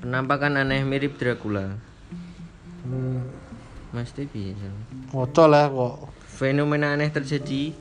penampakan 0.00 0.56
aneh 0.56 0.82
mirip 0.82 1.20
Dracula. 1.20 1.76
Hmm, 2.80 3.20
Mas 3.92 4.10
Tepi 4.16 4.56
Oco 5.12 5.44
lah 5.44 5.68
kok. 5.68 6.08
Fenomena 6.24 6.96
aneh 6.96 7.12
terjadi 7.12 7.76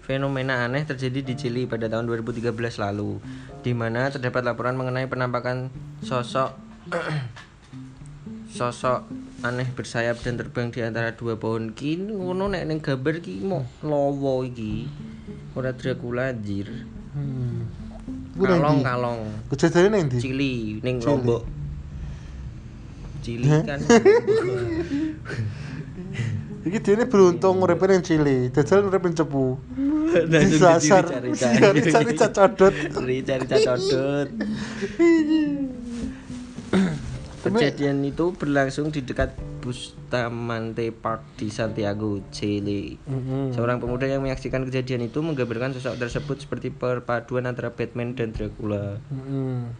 Fenomena 0.00 0.64
aneh 0.64 0.82
terjadi 0.82 1.20
di 1.22 1.34
Chili 1.36 1.68
pada 1.68 1.86
tahun 1.86 2.08
2013 2.08 2.50
lalu 2.80 3.20
di 3.60 3.76
mana 3.76 4.08
terdapat 4.08 4.42
laporan 4.42 4.74
mengenai 4.74 5.06
penampakan 5.06 5.68
sosok 6.02 6.56
sosok 8.56 9.06
aneh 9.46 9.68
bersayap 9.70 10.18
dan 10.24 10.40
terbang 10.40 10.72
di 10.72 10.80
antara 10.82 11.14
dua 11.14 11.36
pohon. 11.36 11.76
Ki 11.76 12.00
ngono 12.00 12.50
nek 12.50 12.64
ning 12.66 12.80
gambar 12.80 13.22
ki 13.22 13.44
mau 13.44 13.62
lowo 13.84 14.42
iki. 14.42 14.88
Ora 15.54 15.76
Dracula 15.76 16.32
anjir. 16.34 16.88
Hmm. 17.14 17.79
Ku 18.40 18.48
kalong 18.48 18.80
kalong 18.80 19.20
Kejadiannya 19.52 19.88
nang 19.92 20.02
ndi? 20.08 20.18
Chili 20.24 20.80
ning 20.80 20.96
Chili. 20.96 21.12
Lombok 21.12 21.42
Chili 23.20 23.44
kan 23.68 23.78
Iki 26.60 26.78
dene 26.84 27.08
beruntung 27.08 27.56
uripe 27.64 27.88
ning 27.88 28.04
Chili, 28.04 28.52
jajal 28.52 28.84
uripe 28.84 29.08
ning 29.08 29.16
cepu. 29.16 29.56
Disasar. 30.32 31.08
dicari-cari. 31.08 31.56
Cari-cari 31.64 32.12
codot. 32.20 32.74
Cari-cari 32.92 33.44
cacodot. 33.48 34.28
Kejadian 37.40 38.04
itu 38.04 38.36
berlangsung 38.36 38.92
di 38.92 39.00
dekat 39.00 39.32
Bustamante 39.64 40.92
Park 40.92 41.24
di 41.40 41.48
Santiago, 41.48 42.20
Chile. 42.28 43.00
Mm-mm. 43.08 43.56
Seorang 43.56 43.80
pemuda 43.80 44.04
yang 44.04 44.20
menyaksikan 44.20 44.68
kejadian 44.68 45.08
itu 45.08 45.24
menggambarkan 45.24 45.72
sosok 45.72 45.96
tersebut 45.96 46.36
seperti 46.44 46.68
perpaduan 46.68 47.48
antara 47.48 47.72
Batman 47.72 48.12
dan 48.12 48.36
Dracula. 48.36 49.00
Mm-mm. 49.08 49.72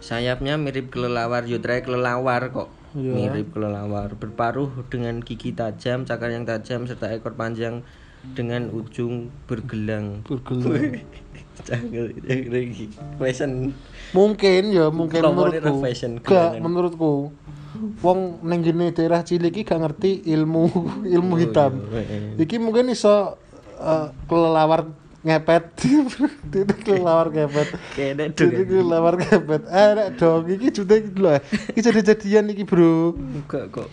Sayapnya 0.00 0.56
mirip 0.56 0.88
kelelawar, 0.88 1.44
yudrai 1.44 1.84
kelelawar 1.84 2.48
kok. 2.48 2.72
Iya. 2.96 3.12
Mirip 3.12 3.52
kelelawar, 3.52 4.16
berparuh 4.16 4.72
dengan 4.88 5.20
gigi 5.20 5.52
tajam, 5.52 6.08
cakar 6.08 6.32
yang 6.32 6.48
tajam 6.48 6.88
serta 6.88 7.12
ekor 7.12 7.36
panjang 7.36 7.84
dengan 8.32 8.72
ujung 8.72 9.28
bergelang. 9.44 10.24
Bergelang. 10.24 11.04
Lagi. 11.60 12.86
Fashion. 13.20 13.76
Mungkin 14.12 14.62
ya, 14.72 14.88
mungkin 14.88 15.20
menurutku. 15.20 15.74
fashion, 15.80 16.12
Gak 16.20 16.58
menurutku. 16.58 17.32
Wong 18.04 18.44
ning 18.44 18.60
gene 18.62 18.92
daerah 18.92 19.24
Chili 19.24 19.48
iki 19.48 19.64
gak 19.64 19.80
ngerti 19.80 20.22
ilmu 20.28 20.68
ilmu 21.16 21.34
hitam. 21.40 21.72
Oh, 21.80 21.96
iya, 21.96 22.36
iya. 22.36 22.44
Iki 22.44 22.56
mungkin 22.60 22.92
iso 22.92 23.40
eh, 23.80 24.12
kelelawar 24.28 24.92
ngepet. 25.24 25.64
Dene 26.52 26.74
kelelawar 26.84 27.32
ngepet. 27.32 27.68
Jadi 27.96 28.28
dong. 28.36 28.68
kelelawar 28.68 29.14
ngepet. 29.16 29.62
Eh 29.72 29.88
nek 29.96 30.08
dong 30.20 30.44
iki 30.52 30.68
jute 30.68 30.94
iki 31.00 31.10
lho. 31.16 31.40
Iki 31.72 31.80
jadi-jadian 31.80 32.52
iki, 32.52 32.62
Bro. 32.68 33.16
Enggak 33.16 33.64
kok. 33.72 33.88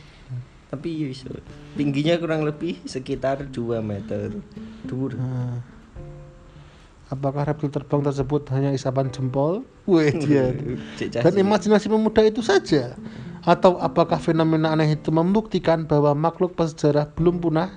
Tapi 0.70 0.88
ya 0.94 1.08
iso. 1.10 1.34
Tingginya 1.74 2.20
kurang 2.22 2.46
lebih 2.46 2.78
sekitar 2.86 3.48
2 3.48 3.82
meter. 3.82 4.38
Dur. 4.86 5.18
Apakah 7.10 7.42
reptil 7.46 7.74
terbang 7.74 8.02
tersebut 8.06 8.48
hanya 8.54 8.70
isapan 8.74 9.10
jempol? 9.10 9.66
Wih, 9.90 10.14
dia. 10.22 10.54
Dan 11.10 11.34
imajinasi 11.42 11.90
pemuda 11.90 12.22
itu 12.22 12.46
saja? 12.46 12.94
Atau 13.42 13.82
apakah 13.82 14.22
fenomena 14.22 14.72
aneh 14.78 14.94
itu 14.94 15.10
membuktikan 15.10 15.90
bahwa 15.90 16.14
makhluk 16.14 16.54
prasejarah 16.54 17.10
belum 17.18 17.42
punah? 17.42 17.74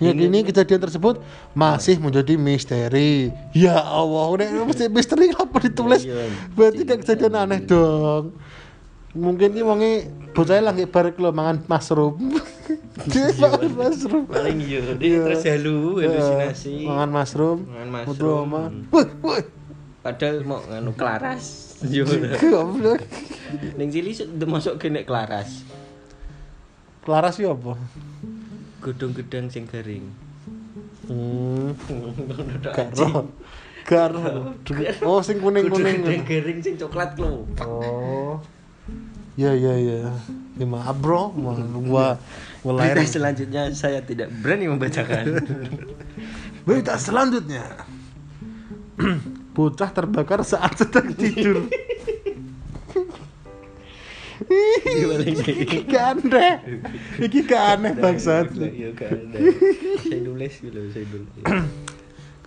Hingga 0.00 0.16
kini 0.16 0.38
kejadian 0.48 0.80
tersebut 0.80 1.20
masih 1.52 2.00
menjadi 2.00 2.40
misteri. 2.40 3.28
Ya 3.52 3.76
Allah, 3.84 4.32
udah 4.32 4.46
mesti 4.70 4.88
misteri 4.88 5.28
apa 5.36 5.60
ditulis? 5.60 6.08
Iya, 6.08 6.24
Berarti 6.56 6.88
tidak 6.88 6.98
kejadian 7.04 7.34
aneh 7.36 7.60
dong. 7.60 8.32
Mungkin 9.12 9.52
ini 9.52 9.60
wonge 9.60 9.92
bocah 10.32 10.62
lagi 10.62 10.88
barek 10.88 11.20
lo 11.20 11.34
mangan 11.34 11.66
mushroom. 11.68 12.16
Dia 12.90 13.30
mangan 13.38 13.70
mushroom. 13.78 14.24
paling 14.26 14.58
iya 14.66 14.80
Iya. 14.82 14.92
dia 14.98 15.18
terus 15.22 15.44
halu 15.46 16.02
halusinasi. 16.02 16.74
Mangan 16.90 17.10
mushroom. 17.14 17.58
Mangan 17.70 17.88
mushroom. 18.02 18.48
Padahal 20.00 20.36
mau 20.42 20.58
nganu 20.66 20.90
kelaras. 20.98 21.76
Yo. 21.86 22.04
Goblok. 22.40 23.00
Ning 23.78 23.88
sudah 23.94 24.48
masuk 24.48 24.74
kene 24.82 25.06
kelaras. 25.06 25.62
Clara 27.06 27.30
sih 27.30 27.46
apa? 27.46 27.78
Godong 28.82 29.12
gedang 29.16 29.46
sing 29.48 29.64
garing. 29.70 30.10
Hmm. 31.08 31.72
Garo. 32.60 33.28
Garo. 33.88 34.54
Oh, 35.04 35.20
sing 35.24 35.40
kuning-kuning. 35.40 36.04
gedang 36.04 36.24
garing 36.26 36.58
sing 36.60 36.74
coklat 36.76 37.16
lho. 37.16 37.44
Oh. 37.60 38.40
Ya 39.38 39.54
ya 39.54 39.74
ya. 39.78 40.10
Ya 40.58 40.66
maaf 40.66 40.96
bro, 40.98 41.30
gua 41.32 42.18
gua 42.60 42.72
Berita 42.76 43.00
lahir. 43.00 43.08
selanjutnya 43.08 43.62
saya 43.72 44.04
tidak 44.04 44.28
berani 44.42 44.68
membacakan. 44.68 45.40
Berita 46.66 46.98
selanjutnya. 47.00 47.64
Bocah 49.56 49.90
terbakar 49.90 50.44
saat 50.44 50.76
sedang 50.76 51.14
tidur. 51.16 51.66
Iki 54.50 55.96
aneh. 55.96 56.54
Iki 57.20 57.54
aneh 57.54 57.92
bangsat. 57.96 58.50
Iya 58.56 58.90
kan. 58.96 59.16
Saya 60.04 60.20
nulis 60.20 60.54
gitu, 60.58 60.78
saya 60.90 61.04
nulis. 61.08 61.44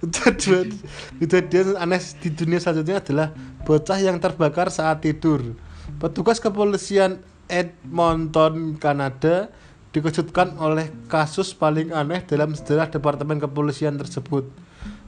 Kejadian 0.04 0.68
kejadian 1.16 1.80
aneh 1.80 2.04
di 2.20 2.28
dunia 2.28 2.60
selanjutnya 2.60 3.00
adalah 3.00 3.32
bocah 3.64 3.96
yang 4.04 4.20
terbakar 4.20 4.68
saat 4.68 5.00
tidur. 5.00 5.56
Petugas 6.00 6.40
kepolisian 6.40 7.20
Edmonton, 7.52 8.80
Kanada 8.80 9.52
dikejutkan 9.92 10.58
oleh 10.58 10.90
kasus 11.12 11.54
paling 11.54 11.92
aneh 11.92 12.24
dalam 12.24 12.56
sejarah 12.56 12.90
departemen 12.90 13.38
kepolisian 13.38 14.00
tersebut. 14.00 14.48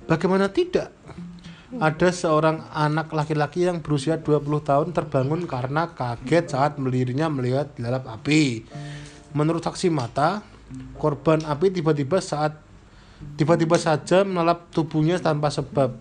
Bagaimana 0.06 0.52
tidak? 0.52 0.94
Ada 1.76 2.14
seorang 2.14 2.72
anak 2.72 3.12
laki-laki 3.12 3.66
yang 3.66 3.82
berusia 3.82 4.22
20 4.22 4.46
tahun 4.62 4.88
terbangun 4.94 5.50
karena 5.50 5.92
kaget 5.92 6.54
saat 6.54 6.78
melirinya 6.78 7.28
melihat 7.28 7.74
lalap 7.82 8.06
api. 8.08 8.64
Menurut 9.34 9.66
saksi 9.66 9.90
mata, 9.90 10.46
korban 11.02 11.44
api 11.44 11.74
tiba-tiba 11.74 12.22
saat 12.22 12.62
tiba-tiba 13.36 13.76
saja 13.82 14.22
melalap 14.24 14.70
tubuhnya 14.70 15.18
tanpa 15.18 15.50
sebab 15.50 15.98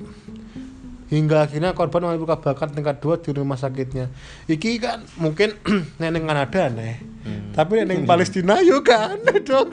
hingga 1.12 1.44
akhirnya 1.44 1.76
korban 1.76 2.08
mengalami 2.08 2.22
luka 2.24 2.40
bakar 2.40 2.72
tingkat 2.72 3.00
2 3.00 3.24
di 3.24 3.30
rumah 3.36 3.60
sakitnya. 3.60 4.08
Iki 4.48 4.80
kan 4.80 5.04
mungkin 5.20 5.56
neneng 6.00 6.24
Kanada 6.24 6.70
aneh. 6.72 7.00
Tapi 7.52 7.84
neneng 7.84 8.08
Palestina 8.08 8.60
kan 8.84 9.16
aneh 9.20 9.38
dong 9.40 9.68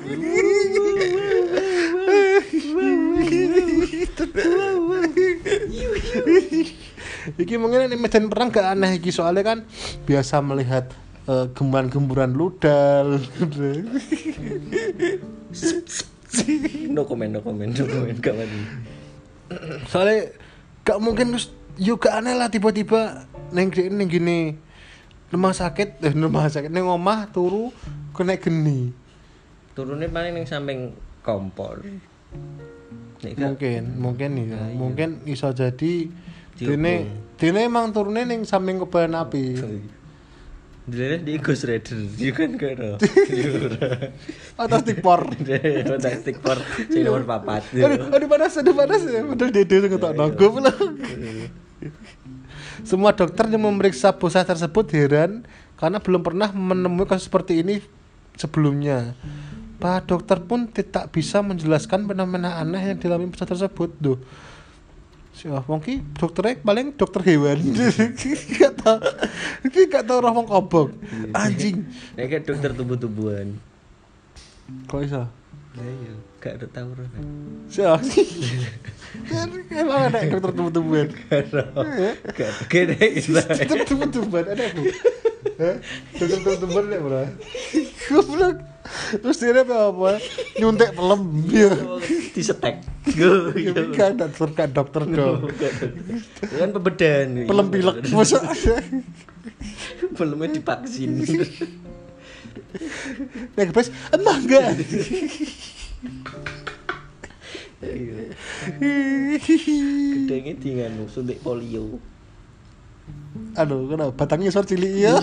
iki 7.37 7.55
mungkin 7.59 7.85
ini 7.87 7.95
medan 7.99 8.27
perang 8.31 8.49
gak 8.49 8.75
aneh 8.75 8.97
iki 8.97 9.13
soalnya 9.13 9.43
kan 9.45 9.59
biasa 10.07 10.41
melihat 10.41 10.89
eh, 11.29 11.45
gemburan-gemburan 11.53 12.33
ludal. 12.33 13.21
No 16.91 17.03
comment 17.07 17.31
no 17.31 17.39
comment 17.43 17.71
no 17.71 17.83
comment 17.87 18.19
kawan 18.19 18.49
soalnya 19.91 20.31
gak 20.81 20.97
mungkin 20.97 21.33
terus 21.33 21.49
gak 21.77 22.13
aneh 22.13 22.35
lah 22.35 22.47
tiba-tiba 22.47 23.25
neng 23.49 23.69
di- 23.69 23.89
neng 23.89 24.07
gini. 24.07 24.39
Rumah 25.31 25.53
sakit 25.53 25.99
eh 26.05 26.13
rumah 26.13 26.47
sakit. 26.47 26.67
Neng 26.67 26.85
omah 26.85 27.29
turu 27.29 27.71
kena 28.11 28.35
geni. 28.35 28.91
Turunnya 29.71 30.11
paling 30.11 30.35
yang 30.35 30.47
samping 30.47 30.91
kompor. 31.21 31.79
Nek 33.21 33.31
gak- 33.33 33.47
mungkin 33.53 33.81
mungkin 33.95 34.29
ya 34.35 34.43
Nah, 34.51 34.67
iya. 34.67 34.75
mungkin 34.75 35.09
iso 35.25 35.49
jadi 35.51 36.09
dene 36.57 36.93
dene 37.37 37.59
emang 37.65 37.89
turunnya 37.89 38.25
neng 38.25 38.43
samping 38.43 38.77
kebalan 38.77 39.17
api 39.17 39.57
Dilihat 40.81 41.21
di 41.21 41.37
Ghost 41.37 41.69
Rider, 41.69 41.93
dia 42.17 42.31
kan 42.33 42.57
ada. 42.57 42.97
atau 44.65 44.79
tikpor 44.81 45.29
Fantastic 45.93 46.41
Four, 46.41 46.57
sing 46.89 47.05
nomor 47.05 47.21
papat. 47.21 47.61
aduh 47.69 48.09
aduh 48.09 48.25
panas 48.25 48.57
aduh 48.57 48.73
panas. 48.73 49.05
Ya 49.05 49.21
padahal 49.21 49.53
dede 49.53 49.75
sing 49.77 49.91
ngetok 49.93 50.13
nogo 50.17 50.45
pula. 50.57 50.73
Semua 52.81 53.13
dokter 53.13 53.45
yang 53.53 53.61
memeriksa 53.61 54.09
bocah 54.09 54.41
tersebut 54.41 54.89
heran 54.97 55.45
karena 55.77 56.01
belum 56.01 56.25
pernah 56.25 56.49
menemui 56.49 57.05
kasus 57.05 57.29
seperti 57.29 57.61
ini 57.61 57.77
sebelumnya. 58.33 59.13
Pak 59.77 60.09
dokter 60.09 60.41
pun 60.41 60.65
tidak 60.65 61.13
bisa 61.13 61.45
menjelaskan 61.45 62.09
fenomena 62.09 62.57
aneh 62.57 62.93
yang 62.93 62.97
dialami 62.97 63.29
bocah 63.29 63.45
tersebut. 63.45 63.89
Tuh 64.01 64.17
si 65.41 65.49
wong 65.49 65.81
ki 65.81 66.05
dokternya 66.21 66.61
paling 66.61 66.93
dokter 66.93 67.25
hewan 67.25 67.57
gak 68.61 68.73
tau 68.77 69.01
iki 69.65 69.89
gak 69.89 70.05
tau 70.05 70.21
roh 70.21 70.37
wong 70.37 70.45
kobok 70.45 70.93
anjing 71.33 71.81
Nek 72.13 72.29
kan 72.29 72.41
dokter 72.45 72.69
tumbuh-tumbuhan. 72.77 73.57
kok 74.85 75.01
iso 75.01 75.25
Lah 75.71 75.87
iya, 75.87 76.13
gak 76.43 76.53
ada 76.59 76.67
tahu 76.67 76.91
roh. 76.99 77.07
Siapa? 77.71 78.03
Emang 79.71 80.11
ada 80.11 80.19
dokter 80.27 80.51
tumbuh-tumbuhan? 80.51 81.07
Gak 81.31 81.47
ada 81.47 81.63
gede 82.67 82.99
gitu. 83.17 83.39
Dokter 83.39 83.87
tumbuh-tumbuhan 83.87 84.45
ada 84.51 84.63
aku. 84.67 84.83
Hah? 85.41 85.75
Dokter 86.17 86.37
tumbuh-tumbuhan 86.37 86.85
ada 86.89 86.97
bro. 87.01 87.23
Goblok. 88.09 88.57
Terus 89.21 89.37
dia 89.41 89.61
apa 89.61 89.75
apa? 89.93 90.11
Nyuntik 90.57 90.91
pelem. 90.93 91.21
Iya. 91.49 91.71
Disetek. 92.33 92.75
Ya 93.13 93.31
kan 93.97 94.17
dokter 94.17 94.49
kan 94.53 94.69
dokter 94.69 95.03
dong. 95.05 95.49
Kan 96.45 96.69
pembedan. 96.73 97.27
Pelem 97.49 97.67
pilek. 97.73 97.95
Masa 98.13 98.41
Pelemnya 100.17 100.47
divaksin. 100.53 101.23
Nek 103.57 103.69
bes 103.73 103.89
emang 104.13 104.45
enggak. 104.45 104.77
Gedengnya 110.21 110.53
di 110.57 110.69
nganu 110.77 111.09
suntik 111.09 111.41
polio. 111.41 111.97
Aduh, 113.55 113.87
kenapa 113.87 114.11
batangnya 114.15 114.51
sor 114.51 114.67
cilik 114.67 114.93
ya? 114.95 115.15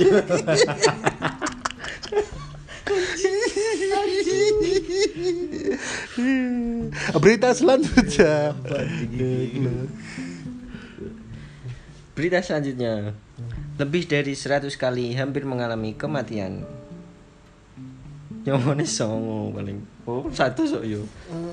Berita 7.19 7.53
selanjutnya. 7.53 8.53
Berita 12.17 12.39
selanjutnya. 12.43 13.13
Lebih 13.79 14.11
dari 14.11 14.35
100 14.35 14.75
kali 14.75 15.15
hampir 15.15 15.47
mengalami 15.47 15.95
kematian. 15.95 16.67
Nyomone 18.43 18.85
songo 18.89 19.53
paling. 19.55 19.98
Oh, 20.09 20.25
satu 20.33 20.65
sok 20.65 20.89
yo. 20.89 21.05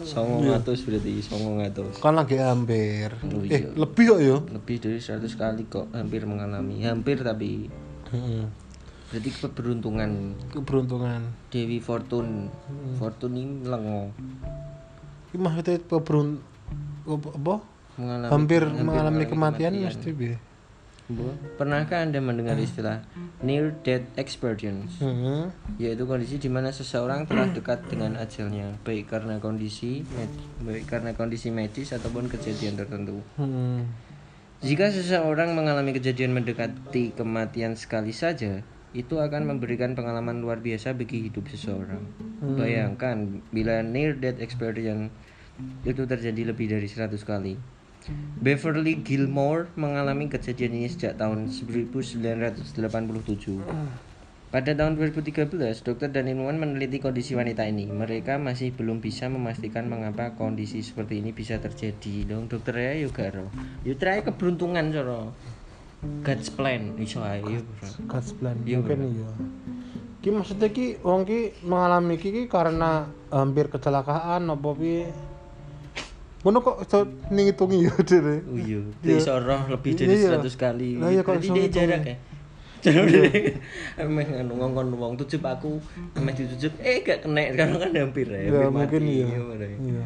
Songo 0.07 0.39
ngatus 0.39 0.87
berarti 0.87 1.19
songo 1.19 1.59
ngatus. 1.59 1.99
Kan 1.99 2.15
lagi 2.15 2.39
hampir. 2.39 3.11
Oh, 3.27 3.43
Eh, 3.43 3.59
iya. 3.59 3.67
lebih 3.75 4.03
kok 4.07 4.19
yo. 4.23 4.37
Lebih 4.47 4.79
dari 4.79 4.95
100 4.95 5.27
kali 5.35 5.67
kok 5.67 5.91
hampir 5.91 6.23
mengalami. 6.23 6.79
Hampir 6.79 7.19
tapi 7.19 7.67
berarti 9.05 9.29
keberuntungan 9.35 10.39
Keberuntungan. 10.55 11.35
Dewi 11.51 11.83
Fortune. 11.83 12.47
Fortune 12.95 13.35
ini 13.35 13.67
lengo. 13.67 14.15
Ini 15.29 15.37
maksudnya 15.37 15.75
keberun 15.83 16.39
apa? 17.03 17.27
apa? 17.35 17.55
Mengalami, 17.95 18.31
Hampir 18.31 18.61
mengalami 18.71 19.23
kematian 19.27 19.71
mesti 19.75 20.09
bi. 20.15 20.31
Pernahkah 21.61 22.01
Anda 22.01 22.17
mendengar 22.17 22.57
istilah 22.57 23.05
near 23.45 23.77
death 23.85 24.09
experience? 24.17 24.97
Hmm. 24.97 25.53
yaitu 25.77 26.07
kondisi 26.09 26.41
di 26.41 26.49
mana 26.49 26.73
seseorang 26.73 27.29
telah 27.29 27.51
dekat 27.51 27.85
dengan 27.91 28.17
ajalnya, 28.17 28.73
baik 28.81 29.11
karena 29.11 29.37
kondisi 29.37 30.01
med- 30.01 30.41
baik 30.65 30.89
karena 30.89 31.11
kondisi 31.13 31.53
medis 31.53 31.93
ataupun 31.93 32.25
kejadian 32.25 32.79
tertentu. 32.79 33.21
Hmm. 33.37 33.85
Jika 34.65 34.89
seseorang 34.89 35.53
mengalami 35.53 35.93
kejadian 35.93 36.33
mendekati 36.33 37.13
kematian 37.13 37.77
sekali 37.77 38.09
saja, 38.09 38.65
itu 38.95 39.19
akan 39.19 39.45
memberikan 39.45 39.93
pengalaman 39.93 40.39
luar 40.39 40.63
biasa 40.63 40.95
bagi 40.95 41.27
hidup 41.27 41.51
seseorang. 41.51 42.01
Bayangkan 42.55 43.43
bila 43.51 43.83
near 43.83 44.15
death 44.15 44.39
experience 44.39 45.11
itu 45.83 46.07
terjadi 46.07 46.55
lebih 46.55 46.71
dari 46.71 46.87
100 46.87 47.11
kali. 47.27 47.74
Beverly 48.39 49.01
Gilmore 49.01 49.69
mengalami 49.73 50.29
kejadian 50.29 50.77
ini 50.77 50.87
sejak 50.89 51.17
tahun 51.17 51.49
1987. 51.49 52.77
Pada 54.55 54.71
tahun 54.71 54.95
2013, 54.95 55.83
dokter 55.83 56.07
dan 56.13 56.31
ilmuwan 56.31 56.55
meneliti 56.55 57.03
kondisi 57.03 57.35
wanita 57.35 57.67
ini. 57.67 57.91
Mereka 57.91 58.39
masih 58.39 58.71
belum 58.71 59.03
bisa 59.03 59.27
memastikan 59.27 59.89
mengapa 59.91 60.31
kondisi 60.39 60.79
seperti 60.79 61.19
ini 61.19 61.35
bisa 61.35 61.59
terjadi. 61.59 62.23
Dong 62.23 62.47
dokter 62.47 62.77
ya 62.79 63.03
juga 63.03 63.35
roh. 63.35 63.51
Yo 63.83 63.99
try 63.99 64.23
keberuntungan 64.23 64.95
coro. 64.95 65.35
God's 66.23 66.47
plan 66.53 66.95
iso 67.01 67.19
ae 67.25 67.43
yo. 67.43 67.67
God's 68.07 68.31
plan. 68.37 68.55
Iya, 68.63 68.79
Mungkin 68.79 68.99
iya. 69.11 69.29
Ki 70.23 70.29
maksudnya 70.31 70.69
ki 70.71 71.03
wong 71.03 71.27
ki 71.27 71.65
mengalami 71.65 72.15
ki, 72.15 72.29
ki 72.31 72.43
karena 72.47 73.09
hampir 73.33 73.67
kecelakaan 73.67 74.47
apa 74.47 74.69
piye? 74.77 75.11
Ngono 76.45 76.61
kok 76.61 76.77
iso 76.85 77.09
ngitungi 77.33 77.89
ya 77.89 77.93
dhewe. 78.05 78.35
Oh 78.45 78.53
iya, 78.61 78.77
Iya. 79.01 79.17
iso 79.17 79.33
roh 79.41 79.65
lebih 79.65 79.97
dari 79.97 80.13
Iya. 80.13 80.37
100 80.37 80.53
kali. 80.53 81.01
Lah 81.01 81.09
iya, 81.09 81.25
kok 81.25 81.41
Berarti 81.41 81.49
iso 81.49 81.73
jarak 81.73 82.05
ya. 82.05 82.17
Jarak 82.85 83.09
emang 83.97 84.29
anu 84.29 84.53
ngongkon 84.61 84.93
wong 84.93 85.13
tujuh 85.17 85.41
aku, 85.41 85.81
emang 86.13 86.37
ditujuh 86.37 86.69
eh 86.85 87.01
gak 87.01 87.25
kena 87.25 87.49
sekarang 87.49 87.81
kan 87.81 87.89
hampir 87.97 88.29
ya. 88.29 88.37
Ya 88.45 88.69
hampir 88.69 89.01
mungkin 89.01 89.01
iya. 89.09 89.25
Iya. 89.73 90.05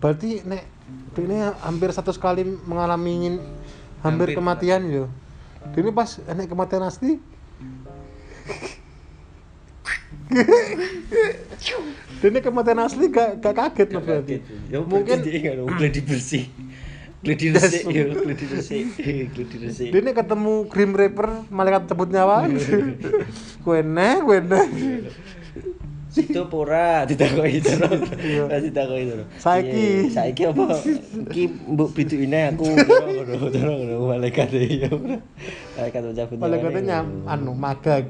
Berarti 0.00 0.40
nek 0.48 0.64
ini 1.20 1.36
hampir 1.60 1.92
satu 1.92 2.16
kali 2.16 2.48
mengalami 2.64 3.36
hampir, 3.36 3.36
Hampir, 4.00 4.28
kematian 4.32 4.88
yo. 4.88 5.12
Ini 5.76 5.92
pas 5.92 6.24
nek 6.24 6.48
kematian 6.48 6.88
asli 6.88 7.20
Ini 12.24 12.38
kematian 12.40 12.80
asli 12.80 13.12
gak, 13.12 13.44
gak 13.44 13.52
kaget 13.52 13.88
loh 13.92 14.02
berarti. 14.04 14.36
Ya 14.72 14.80
Mungkin 14.80 15.16
dia 15.20 15.38
kan 15.44 15.68
gladi 15.76 16.00
bersih. 16.00 16.44
Gladi 17.24 17.46
resik 17.56 17.84
ya, 17.88 18.04
gladi 18.12 18.44
resik. 18.52 18.84
Gladi 19.34 19.56
resik. 19.64 19.90
Ini 19.96 20.10
ketemu 20.12 20.68
Grim 20.68 20.92
Reaper 20.92 21.48
malaikat 21.48 21.88
cabut 21.88 22.12
nyawa. 22.12 22.44
Kue 23.64 23.80
neh, 23.80 24.20
kue 24.20 24.38
neh. 24.44 24.66
Situ 26.12 26.46
pura 26.46 27.08
ditakoki 27.08 27.58
terus. 27.64 28.06
Iya. 28.20 28.44
Lah 28.46 28.60
ditakoki 28.60 29.04
terus. 29.08 29.26
Saiki. 29.40 29.84
Iya, 30.06 30.12
saiki 30.12 30.42
apa? 30.46 30.78
Iki 31.26 31.44
mbok 31.74 31.90
biduine 31.96 32.54
aku 32.54 32.64
ngono 32.70 33.72
ngono 33.72 33.94
malaikat 34.14 34.48
ya. 34.54 34.92
Malaikat 35.80 36.00
cabut 36.12 36.36
nyawa. 36.38 36.44
Malaikatnya 36.44 36.82
nyam, 36.86 37.06
anu 37.24 37.52
magag. 37.56 38.04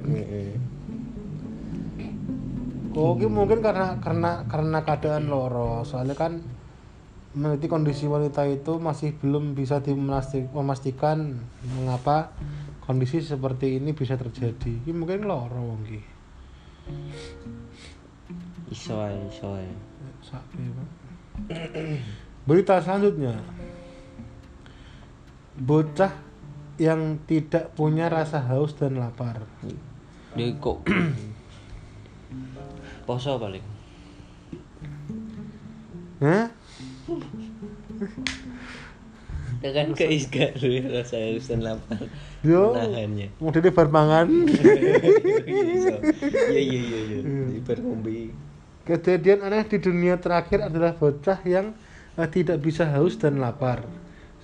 Oh, 2.94 3.18
ki 3.18 3.26
mungkin 3.26 3.58
karena 3.58 3.98
karena 3.98 4.46
karena 4.46 4.78
keadaan 4.86 5.26
loro. 5.26 5.82
Soalnya 5.82 6.14
kan 6.14 6.38
meneliti 7.34 7.66
kondisi 7.66 8.06
wanita 8.06 8.46
itu 8.46 8.78
masih 8.78 9.18
belum 9.18 9.58
bisa 9.58 9.82
memastikan 10.54 11.42
mengapa 11.74 12.30
kondisi 12.86 13.18
seperti 13.18 13.82
ini 13.82 13.90
bisa 13.90 14.14
terjadi. 14.14 14.86
Ki 14.86 14.90
mungkin 14.94 15.26
loro 15.26 15.74
wong 15.74 15.82
ki. 15.82 16.00
Iso 18.70 19.02
ae, 19.02 19.18
iso 19.26 19.50
ae. 19.58 19.66
Berita 22.46 22.78
selanjutnya. 22.78 23.34
Bocah 25.58 26.14
yang 26.78 27.22
tidak 27.26 27.74
punya 27.74 28.06
rasa 28.06 28.38
haus 28.38 28.74
dan 28.78 29.02
lapar. 29.02 29.42
Dia 30.34 30.50
kok 30.58 30.82
poso 33.04 33.36
paling. 33.36 33.64
Hah? 36.24 36.48
Ya 39.64 39.70
kan 39.72 39.96
keis 39.96 40.28
gak 40.28 40.60
lu 40.60 40.76
rasa 40.92 41.16
haus 41.16 41.48
dan 41.48 41.64
lapar. 41.64 42.04
Yo. 42.44 42.76
Menahannya. 42.76 43.32
Mau 43.40 43.48
dene 43.48 43.70
bar 43.72 43.88
mangan. 43.88 44.28
Iya 46.24 46.60
iya 46.60 46.80
iya 46.80 47.00
iya. 47.00 47.18
Di 47.24 47.60
bar 47.64 47.80
ngombe. 47.80 48.32
Kejadian 48.84 49.40
aneh 49.40 49.64
di 49.64 49.80
dunia 49.80 50.20
terakhir 50.20 50.60
adalah 50.60 50.92
bocah 50.92 51.40
yang 51.48 51.72
eh, 52.20 52.28
tidak 52.28 52.60
bisa 52.60 52.84
haus 52.92 53.16
dan 53.16 53.40
lapar. 53.40 53.88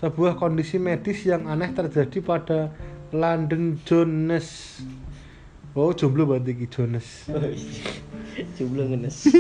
Sebuah 0.01 0.41
kondisi 0.41 0.81
medis 0.81 1.21
yang 1.29 1.45
aneh 1.45 1.69
terjadi 1.77 2.25
pada 2.25 2.73
London 3.13 3.77
Jones. 3.85 4.81
Oh, 5.71 5.95
jomblo 5.95 6.27
berarti 6.27 6.51
iki 6.51 6.67
Jones. 6.67 7.31
Jumlah 8.59 8.87
ngenes. 8.91 9.31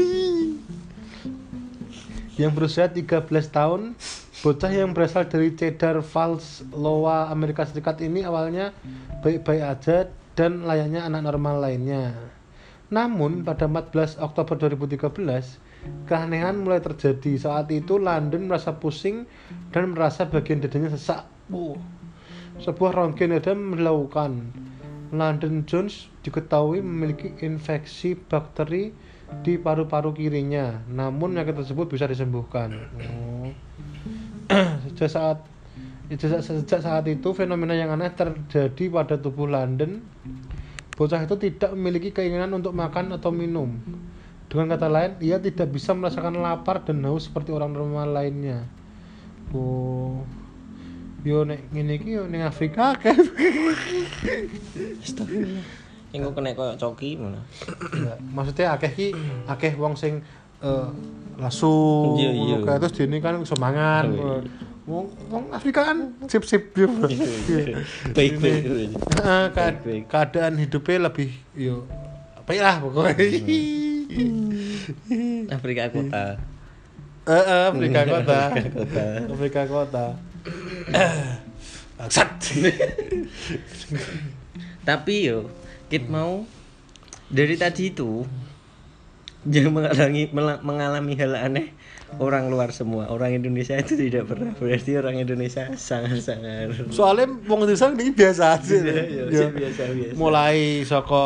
Yang 2.39 2.53
berusia 2.55 2.87
13 2.87 3.27
tahun, 3.51 3.99
bocah 4.39 4.71
yang 4.71 4.95
berasal 4.95 5.27
dari 5.27 5.51
Cedar 5.59 5.99
Falls, 6.07 6.63
Iowa, 6.71 7.27
Amerika 7.35 7.67
Serikat 7.67 7.99
ini 7.99 8.23
awalnya 8.23 8.71
baik-baik 9.27 9.63
aja 9.75 10.07
dan 10.39 10.63
layaknya 10.63 11.03
anak 11.03 11.27
normal 11.27 11.67
lainnya. 11.67 12.15
Namun 12.95 13.43
pada 13.43 13.67
14 13.67 14.23
Oktober 14.23 14.55
2013, 14.55 16.07
keanehan 16.07 16.63
mulai 16.63 16.79
terjadi. 16.79 17.43
Saat 17.43 17.75
itu 17.75 17.99
London 17.99 18.47
merasa 18.47 18.79
pusing 18.79 19.27
dan 19.75 19.99
merasa 19.99 20.31
bagian 20.31 20.63
dadanya 20.63 20.95
sesak. 20.95 21.27
Oh. 21.51 21.75
Sebuah 22.63 22.95
ronggen 22.95 23.35
dada 23.35 23.51
melakukan. 23.59 24.55
London 25.11 25.67
Jones 25.67 26.10
diketahui 26.21 26.85
memiliki 26.85 27.33
infeksi 27.41 28.13
bakteri 28.13 28.93
di 29.41 29.57
paru-paru 29.57 30.11
kirinya. 30.13 30.83
Namun 30.91 31.39
penyakit 31.39 31.55
tersebut 31.63 31.87
bisa 31.89 32.11
disembuhkan. 32.11 32.75
Oh. 32.99 33.51
sejak 34.91 35.11
saat 35.11 35.39
sejak, 36.11 36.43
sejak 36.43 36.81
saat 36.83 37.05
itu 37.07 37.31
fenomena 37.31 37.73
yang 37.73 37.95
aneh 37.95 38.11
terjadi 38.11 38.91
pada 38.91 39.15
tubuh 39.17 39.47
London. 39.47 40.03
Bocah 40.99 41.25
itu 41.25 41.39
tidak 41.41 41.73
memiliki 41.73 42.13
keinginan 42.13 42.53
untuk 42.53 42.77
makan 42.77 43.17
atau 43.17 43.33
minum. 43.33 43.81
Dengan 44.51 44.75
kata 44.75 44.91
lain, 44.91 45.13
ia 45.23 45.39
tidak 45.39 45.71
bisa 45.71 45.95
merasakan 45.95 46.43
lapar 46.43 46.83
dan 46.83 47.07
haus 47.07 47.31
seperti 47.31 47.55
orang 47.55 47.73
normal 47.73 48.11
lainnya. 48.11 48.67
Oh. 49.55 50.27
Yo 51.21 51.45
nek 51.45 51.69
ngene 51.71 52.01
iki 52.01 52.17
yo 52.17 52.25
ning 52.27 52.43
Afrika 52.43 52.97
kan. 52.97 53.17
Astagfirullah. 55.05 55.80
Yang 56.11 56.21
kok 56.31 56.35
kena 56.43 56.51
koyo 56.59 56.73
coki 56.75 57.11
mana? 57.19 57.41
Ya, 57.95 58.15
maksudnya 58.35 58.67
akeh 58.75 58.91
ki 58.91 59.07
akeh 59.47 59.73
wong 59.79 59.95
sing 59.95 60.23
eh 60.61 60.89
lasu 61.41 61.73
Iya, 62.21 62.31
iya. 62.37 62.57
ngono 62.61 62.67
kae, 62.69 62.77
terus 62.83 62.95
dene 62.99 63.17
kan 63.23 63.41
iso 63.41 63.57
mangan. 63.57 64.11
Iya. 64.13 64.45
Wong 64.91 65.07
wong 65.31 65.45
Afrika 65.55 65.87
kan 65.87 66.19
sip-sip 66.27 66.75
yo. 66.75 66.91
Baik 68.17 68.43
baik. 68.43 70.11
Keadaan 70.11 70.59
hidupnya 70.59 71.07
lebih 71.09 71.31
yo 71.55 71.87
apa 72.35 72.51
ya 72.59 72.63
lah 72.67 72.77
pokoknya. 72.83 73.27
Afrika 75.57 75.87
kota. 75.95 76.25
Eh, 77.31 77.45
Afrika 77.71 78.01
kota. 78.03 78.41
Kota. 78.51 79.07
Afrika 79.31 79.63
kota. 79.71 80.07
Bangsat. 82.01 82.31
Tapi 84.83 85.15
yo, 85.31 85.47
kit 85.91 86.07
mau 86.07 86.47
dari 87.27 87.59
tadi 87.59 87.91
itu 87.91 88.23
jangan 89.43 89.73
mengalami 89.75 90.23
mengalami 90.63 91.13
hal 91.19 91.33
aneh 91.35 91.67
orang 92.19 92.51
luar 92.51 92.75
semua. 92.75 93.07
Orang 93.09 93.35
Indonesia 93.35 93.79
itu 93.79 93.95
tidak 93.95 94.27
pernah. 94.31 94.51
Berarti 94.59 94.99
orang 94.99 95.23
Indonesia 95.23 95.71
sangat-sangat 95.75 96.91
Soalnya 96.91 97.27
wong 97.47 97.67
Indonesia 97.67 97.91
ini 97.91 98.11
biasa 98.11 98.43
aja. 98.59 98.75
Iya, 98.79 99.25
Ya. 99.31 99.47
biasa-biasa. 99.51 100.15
mulai 100.19 100.83
saka 100.83 101.25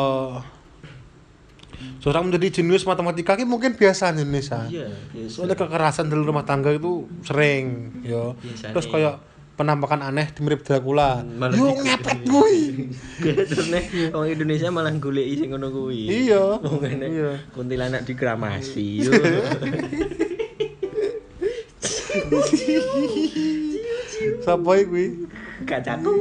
seorang 1.99 2.29
menjadi 2.29 2.61
jenius 2.61 2.85
matematika 2.85 3.33
ki 3.33 3.43
mungkin 3.49 3.73
biasa 3.73 4.13
di 4.13 4.21
Indonesia. 4.21 4.61
Iya, 4.69 4.93
biasa. 5.13 5.29
Soalnya 5.33 5.57
kekerasan 5.57 6.05
dalam 6.07 6.25
rumah 6.25 6.45
tangga 6.45 6.69
itu 6.69 7.09
sering. 7.25 7.97
Biasanya. 8.05 8.73
Terus 8.77 8.85
kayak 8.87 9.15
penampakan 9.55 10.03
aneh 10.03 10.27
di 10.35 10.39
mirip 10.43 10.61
Dracula. 10.61 11.23
Malah 11.23 11.55
Yo 11.55 11.71
ngepet 11.71 12.19
kuwi. 12.27 12.91
Biasanya 13.23 14.11
orang 14.11 14.29
Indonesia 14.35 14.67
malah 14.69 14.91
golek 14.99 15.25
sing 15.39 15.49
ngono 15.51 15.71
kuwi. 15.71 16.11
Iya. 16.11 16.59
Wong 16.59 16.83
ngene, 16.83 17.05
Iya. 17.07 17.31
Kuntilanak 17.55 18.03
dikramasi. 18.03 19.07
yo. 19.07 19.11
Sapa 24.43 24.71
iki 24.77 24.85
kuwi? 24.87 25.05
Kacaku. 25.65 26.13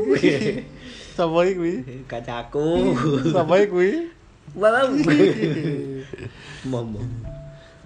Sapa 1.14 1.38
iki 1.46 1.54
kuwi? 1.58 1.74
Kacaku. 2.06 2.66
Sapa 3.30 3.54
iki 3.60 3.68
kuwi? 3.70 3.90
Wow. 4.54 4.86
Momo. 6.70 7.02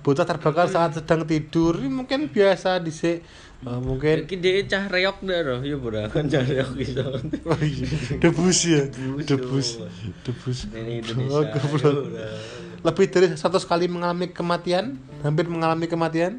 Bocah 0.05 0.25
terbakar 0.25 0.69
saat 0.69 0.97
sedang 0.97 1.25
tidur. 1.25 1.77
Mungkin 1.81 2.29
biasa 2.31 2.81
dhisik. 2.81 3.25
Eh, 3.59 3.81
mungkin 3.83 4.23
Iki 4.23 4.37
dhewe 4.39 4.63
cah 4.71 4.87
reok 4.87 5.19
dah 5.27 5.39
roh, 5.43 5.61
ya 5.67 5.75
bro, 5.75 6.07
kan 6.15 6.31
cah 6.31 6.47
reok 6.47 6.79
iso. 6.79 7.03
Oh 7.43 7.59
iya, 7.59 7.87
debus 8.23 8.59
ya, 8.63 8.87
Debus, 8.87 9.27
debus, 9.27 9.69
debus. 10.23 10.59
Ini 10.71 11.03
Oh, 11.27 11.43
Indonesia. 11.43 11.59
bro. 11.67 11.91
Lebih 12.87 13.07
dari 13.11 13.27
satu 13.35 13.59
kali 13.59 13.91
mengalami 13.91 14.31
kematian, 14.31 14.95
hampir 15.27 15.51
mengalami 15.51 15.91
kematian. 15.91 16.39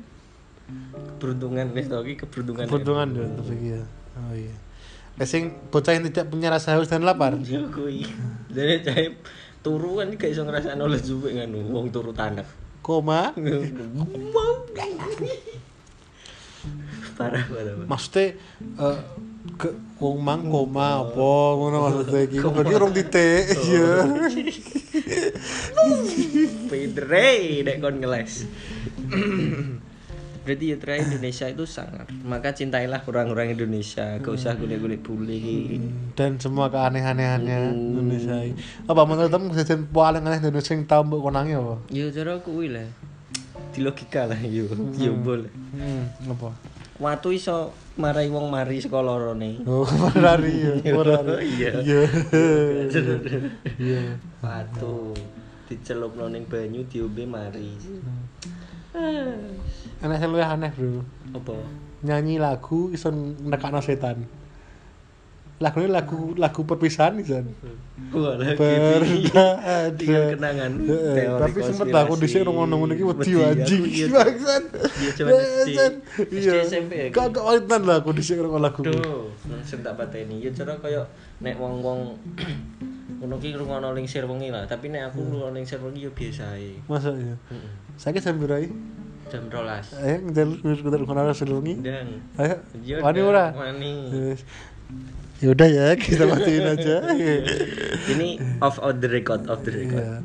Keberuntungan 1.19 1.75
wis 1.75 1.91
to 1.91 1.99
iki 2.07 2.23
keberuntungan. 2.23 2.63
Keberuntungan 2.71 3.07
ya, 3.11 3.25
tapi 3.35 3.55
iya. 3.67 3.81
Oh 4.15 4.31
iya. 4.31 4.55
Sing 5.27 5.51
bocah 5.67 5.91
yang 5.91 6.07
tidak 6.07 6.31
punya 6.31 6.47
rasa 6.47 6.79
haus 6.79 6.87
dan 6.87 7.03
lapar. 7.03 7.35
Yo 7.43 7.67
kuwi. 7.67 8.07
Dene 8.47 8.79
cah 8.79 8.95
turu 9.59 9.99
kan 9.99 10.07
gak 10.15 10.31
iso 10.31 10.47
ngrasakno 10.47 10.87
lesu 10.87 11.19
mek 11.19 11.35
ngono, 11.35 11.67
wong 11.75 11.91
turu 11.91 12.15
tanek. 12.15 12.47
Koma. 12.79 13.35
Parah 17.19 17.43
parah. 17.43 17.73
parah. 17.75 17.87
Maksudnya 17.91 18.39
eh 18.79 18.97
ke 19.59 19.69
wong 19.99 20.23
mang 20.23 20.47
koma 20.47 21.03
apa 21.03 21.31
ngono 21.59 21.77
maksudnya 21.83 22.19
iki. 22.23 22.37
Berarti 22.39 22.73
rong 22.79 22.93
titik. 22.95 23.43
Iya. 23.59 23.91
Pedre 26.71 27.27
nek 27.65 27.75
kon 27.83 27.95
ngeles. 27.99 28.47
Berarti 30.39 30.65
ya 30.73 30.77
terakhir 30.81 31.13
Indonesia 31.13 31.45
itu 31.45 31.63
sangat. 31.69 32.09
Maka 32.25 32.55
cintailah 32.57 33.05
orang-orang 33.05 33.53
Indonesia. 33.53 34.17
Gak 34.17 34.33
usah 34.33 34.57
golek-golek 34.57 35.05
bule. 35.05 35.37
Dan 36.17 36.41
semua 36.41 36.73
keanehan-anehannya 36.73 37.57
Hmm. 37.69 37.93
Indonesia. 38.01 38.33
Apa 38.89 39.05
menurut 39.05 39.29
kamu 39.29 39.53
kejadian 39.53 39.85
paling 39.93 40.23
aneh 40.25 40.41
Indonesia 40.41 40.73
yang 40.73 40.89
tau 40.89 41.05
mbok 41.05 41.21
konangi 41.21 41.53
apa? 41.53 41.75
Ya 41.93 42.09
cara 42.09 42.41
kuwi 42.41 42.73
lah. 42.73 42.87
Di 43.75 43.85
logika 43.85 44.25
lah 44.25 44.39
yo. 44.41 44.65
Yo 44.97 45.13
boleh. 45.13 45.51
Hmm, 45.75 46.09
apa? 46.33 46.49
Watu 46.99 47.31
iso 47.31 47.71
marai 47.95 48.27
wong 48.27 48.51
mari 48.51 48.83
saka 48.83 48.99
lorone. 48.99 49.63
Oh, 49.63 49.87
Ferrari 50.11 50.51
ya, 50.59 50.71
Ferrari. 50.83 51.47
Iya. 51.55 51.71
Iya. 51.79 52.01
Iya. 53.79 54.03
Watu 54.43 55.15
dicelupno 55.71 56.27
ning 56.27 56.43
banyu 56.43 56.83
diombe 56.91 57.23
mari. 57.23 57.71
Aneh 60.03 60.19
luwih 60.27 60.43
aneh, 60.43 60.71
Bro. 60.75 61.07
Apa? 61.31 61.55
Nyanyi 62.03 62.35
lagu 62.35 62.91
iso 62.91 63.07
nekakno 63.47 63.79
setan. 63.79 64.27
Lagu 65.59 65.83
ini 65.83 65.91
lagu 65.91 66.31
lagu 66.33 66.63
perpisahan 66.63 67.19
iso. 67.19 67.35
Wah, 68.15 68.39
lagi 68.39 68.55
Pernah 68.55 69.59
ada. 69.59 69.91
tinggal 69.91 70.31
kenangan. 70.33 70.71
Tapi 71.35 71.57
sempet 71.61 71.91
aku 71.91 72.13
dhisik 72.15 72.41
ngono-ngono 72.41 72.95
iki 72.95 73.03
wedi 73.03 73.31
Wedi, 73.35 73.43
anjing. 73.43 73.81
aku 73.83 73.91
iya, 73.91 74.05
Bangsat. 74.07 74.63
Iya, 74.71 75.09
cuman 75.13 75.31
SD. 75.35 75.43
Bangsat. 75.43 75.93
SD, 76.15 76.31
Iya. 76.31 76.51
Ya, 76.55 77.05
Kok 77.11 77.25
kok 77.35 77.43
witan 77.45 77.81
lah 77.83 77.95
aku 77.99 78.09
dhisik 78.15 78.39
ngono 78.39 78.57
lagu. 78.57 78.79
kuwi. 78.81 78.95
Duh, 78.95 79.27
langsung 79.45 79.83
tak 79.83 79.93
pateni. 79.93 80.39
Ya 80.39 80.49
cara 80.55 80.79
kaya 80.79 81.03
nek 81.39 81.55
wong-wong 81.59 81.99
ngono 83.19 83.35
ki 83.35 83.51
ngrungokno 83.51 83.91
lingsir 83.91 84.23
wengi 84.23 84.47
lah, 84.47 84.63
tapi 84.63 84.87
nek 84.87 85.11
aku 85.11 85.19
ngrungokno 85.19 85.53
lingsir 85.53 85.83
wengi 85.83 86.07
ya 86.07 86.11
biasa 86.15 86.55
ae. 86.55 86.79
Masa 86.87 87.11
ya. 87.11 87.35
Heeh. 87.51 87.71
Saiki 87.99 88.23
jam 88.23 88.39
piro? 88.39 88.55
Jam 89.27 89.43
12. 89.45 89.59
Ayo 89.99 90.15
ngejar 90.23 90.47
ngejar 90.55 91.01
ngono 91.03 91.35
sedulungi. 91.35 91.83
Dan 91.83 92.23
Ayo. 92.39 92.55
Ya 92.79 93.03
Wani 93.03 93.19
ora? 93.19 93.51
Wani. 93.51 93.93
Ya 95.39 95.47
udah 95.49 95.67
ya, 95.67 95.87
kita 95.95 96.27
matiin 96.27 96.67
aja. 96.67 96.95
Ini 98.11 98.29
off 98.59 98.75
of 98.77 98.99
the 98.99 99.07
record, 99.07 99.47
off 99.47 99.63
the 99.63 99.71
record. 99.71 100.03
Iya. 100.03 100.19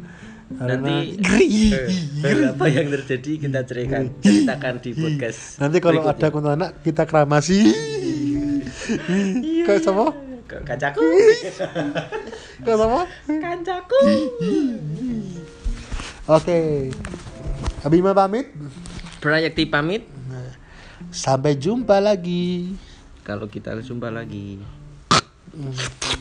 Nanti 0.55 1.17
Karena- 1.19 1.41
eh, 1.41 1.89
hal 2.21 2.39
apa 2.53 2.67
yang 2.69 2.89
terjadi 2.93 3.33
kita 3.41 3.61
ceritakan 3.65 4.05
ceritakan 4.21 4.75
di 4.79 4.91
podcast. 4.93 5.41
Nanti 5.57 5.79
kalau 5.79 6.03
berikutnya. 6.03 6.21
ada 6.21 6.27
kuntilanak 6.31 6.71
kita 6.83 7.03
kramasi. 7.07 7.59
Kayak 9.65 9.83
sama? 9.83 10.13
Ke- 10.45 10.63
kacaku. 10.63 11.01
Kayak 12.61 12.79
sama? 12.79 13.01
Kancaku. 13.25 14.03
Oke. 16.27 16.61
Abima 17.81 18.13
pamit. 18.13 18.53
Proyekti 19.19 19.65
pamit. 19.65 20.05
Sampai 21.09 21.55
jumpa 21.55 21.99
lagi. 21.99 22.75
kalau 23.25 23.49
kita 23.49 23.73
jumpa 23.81 24.13
lagi 24.13 24.61
Mm-hmm. 25.55 26.15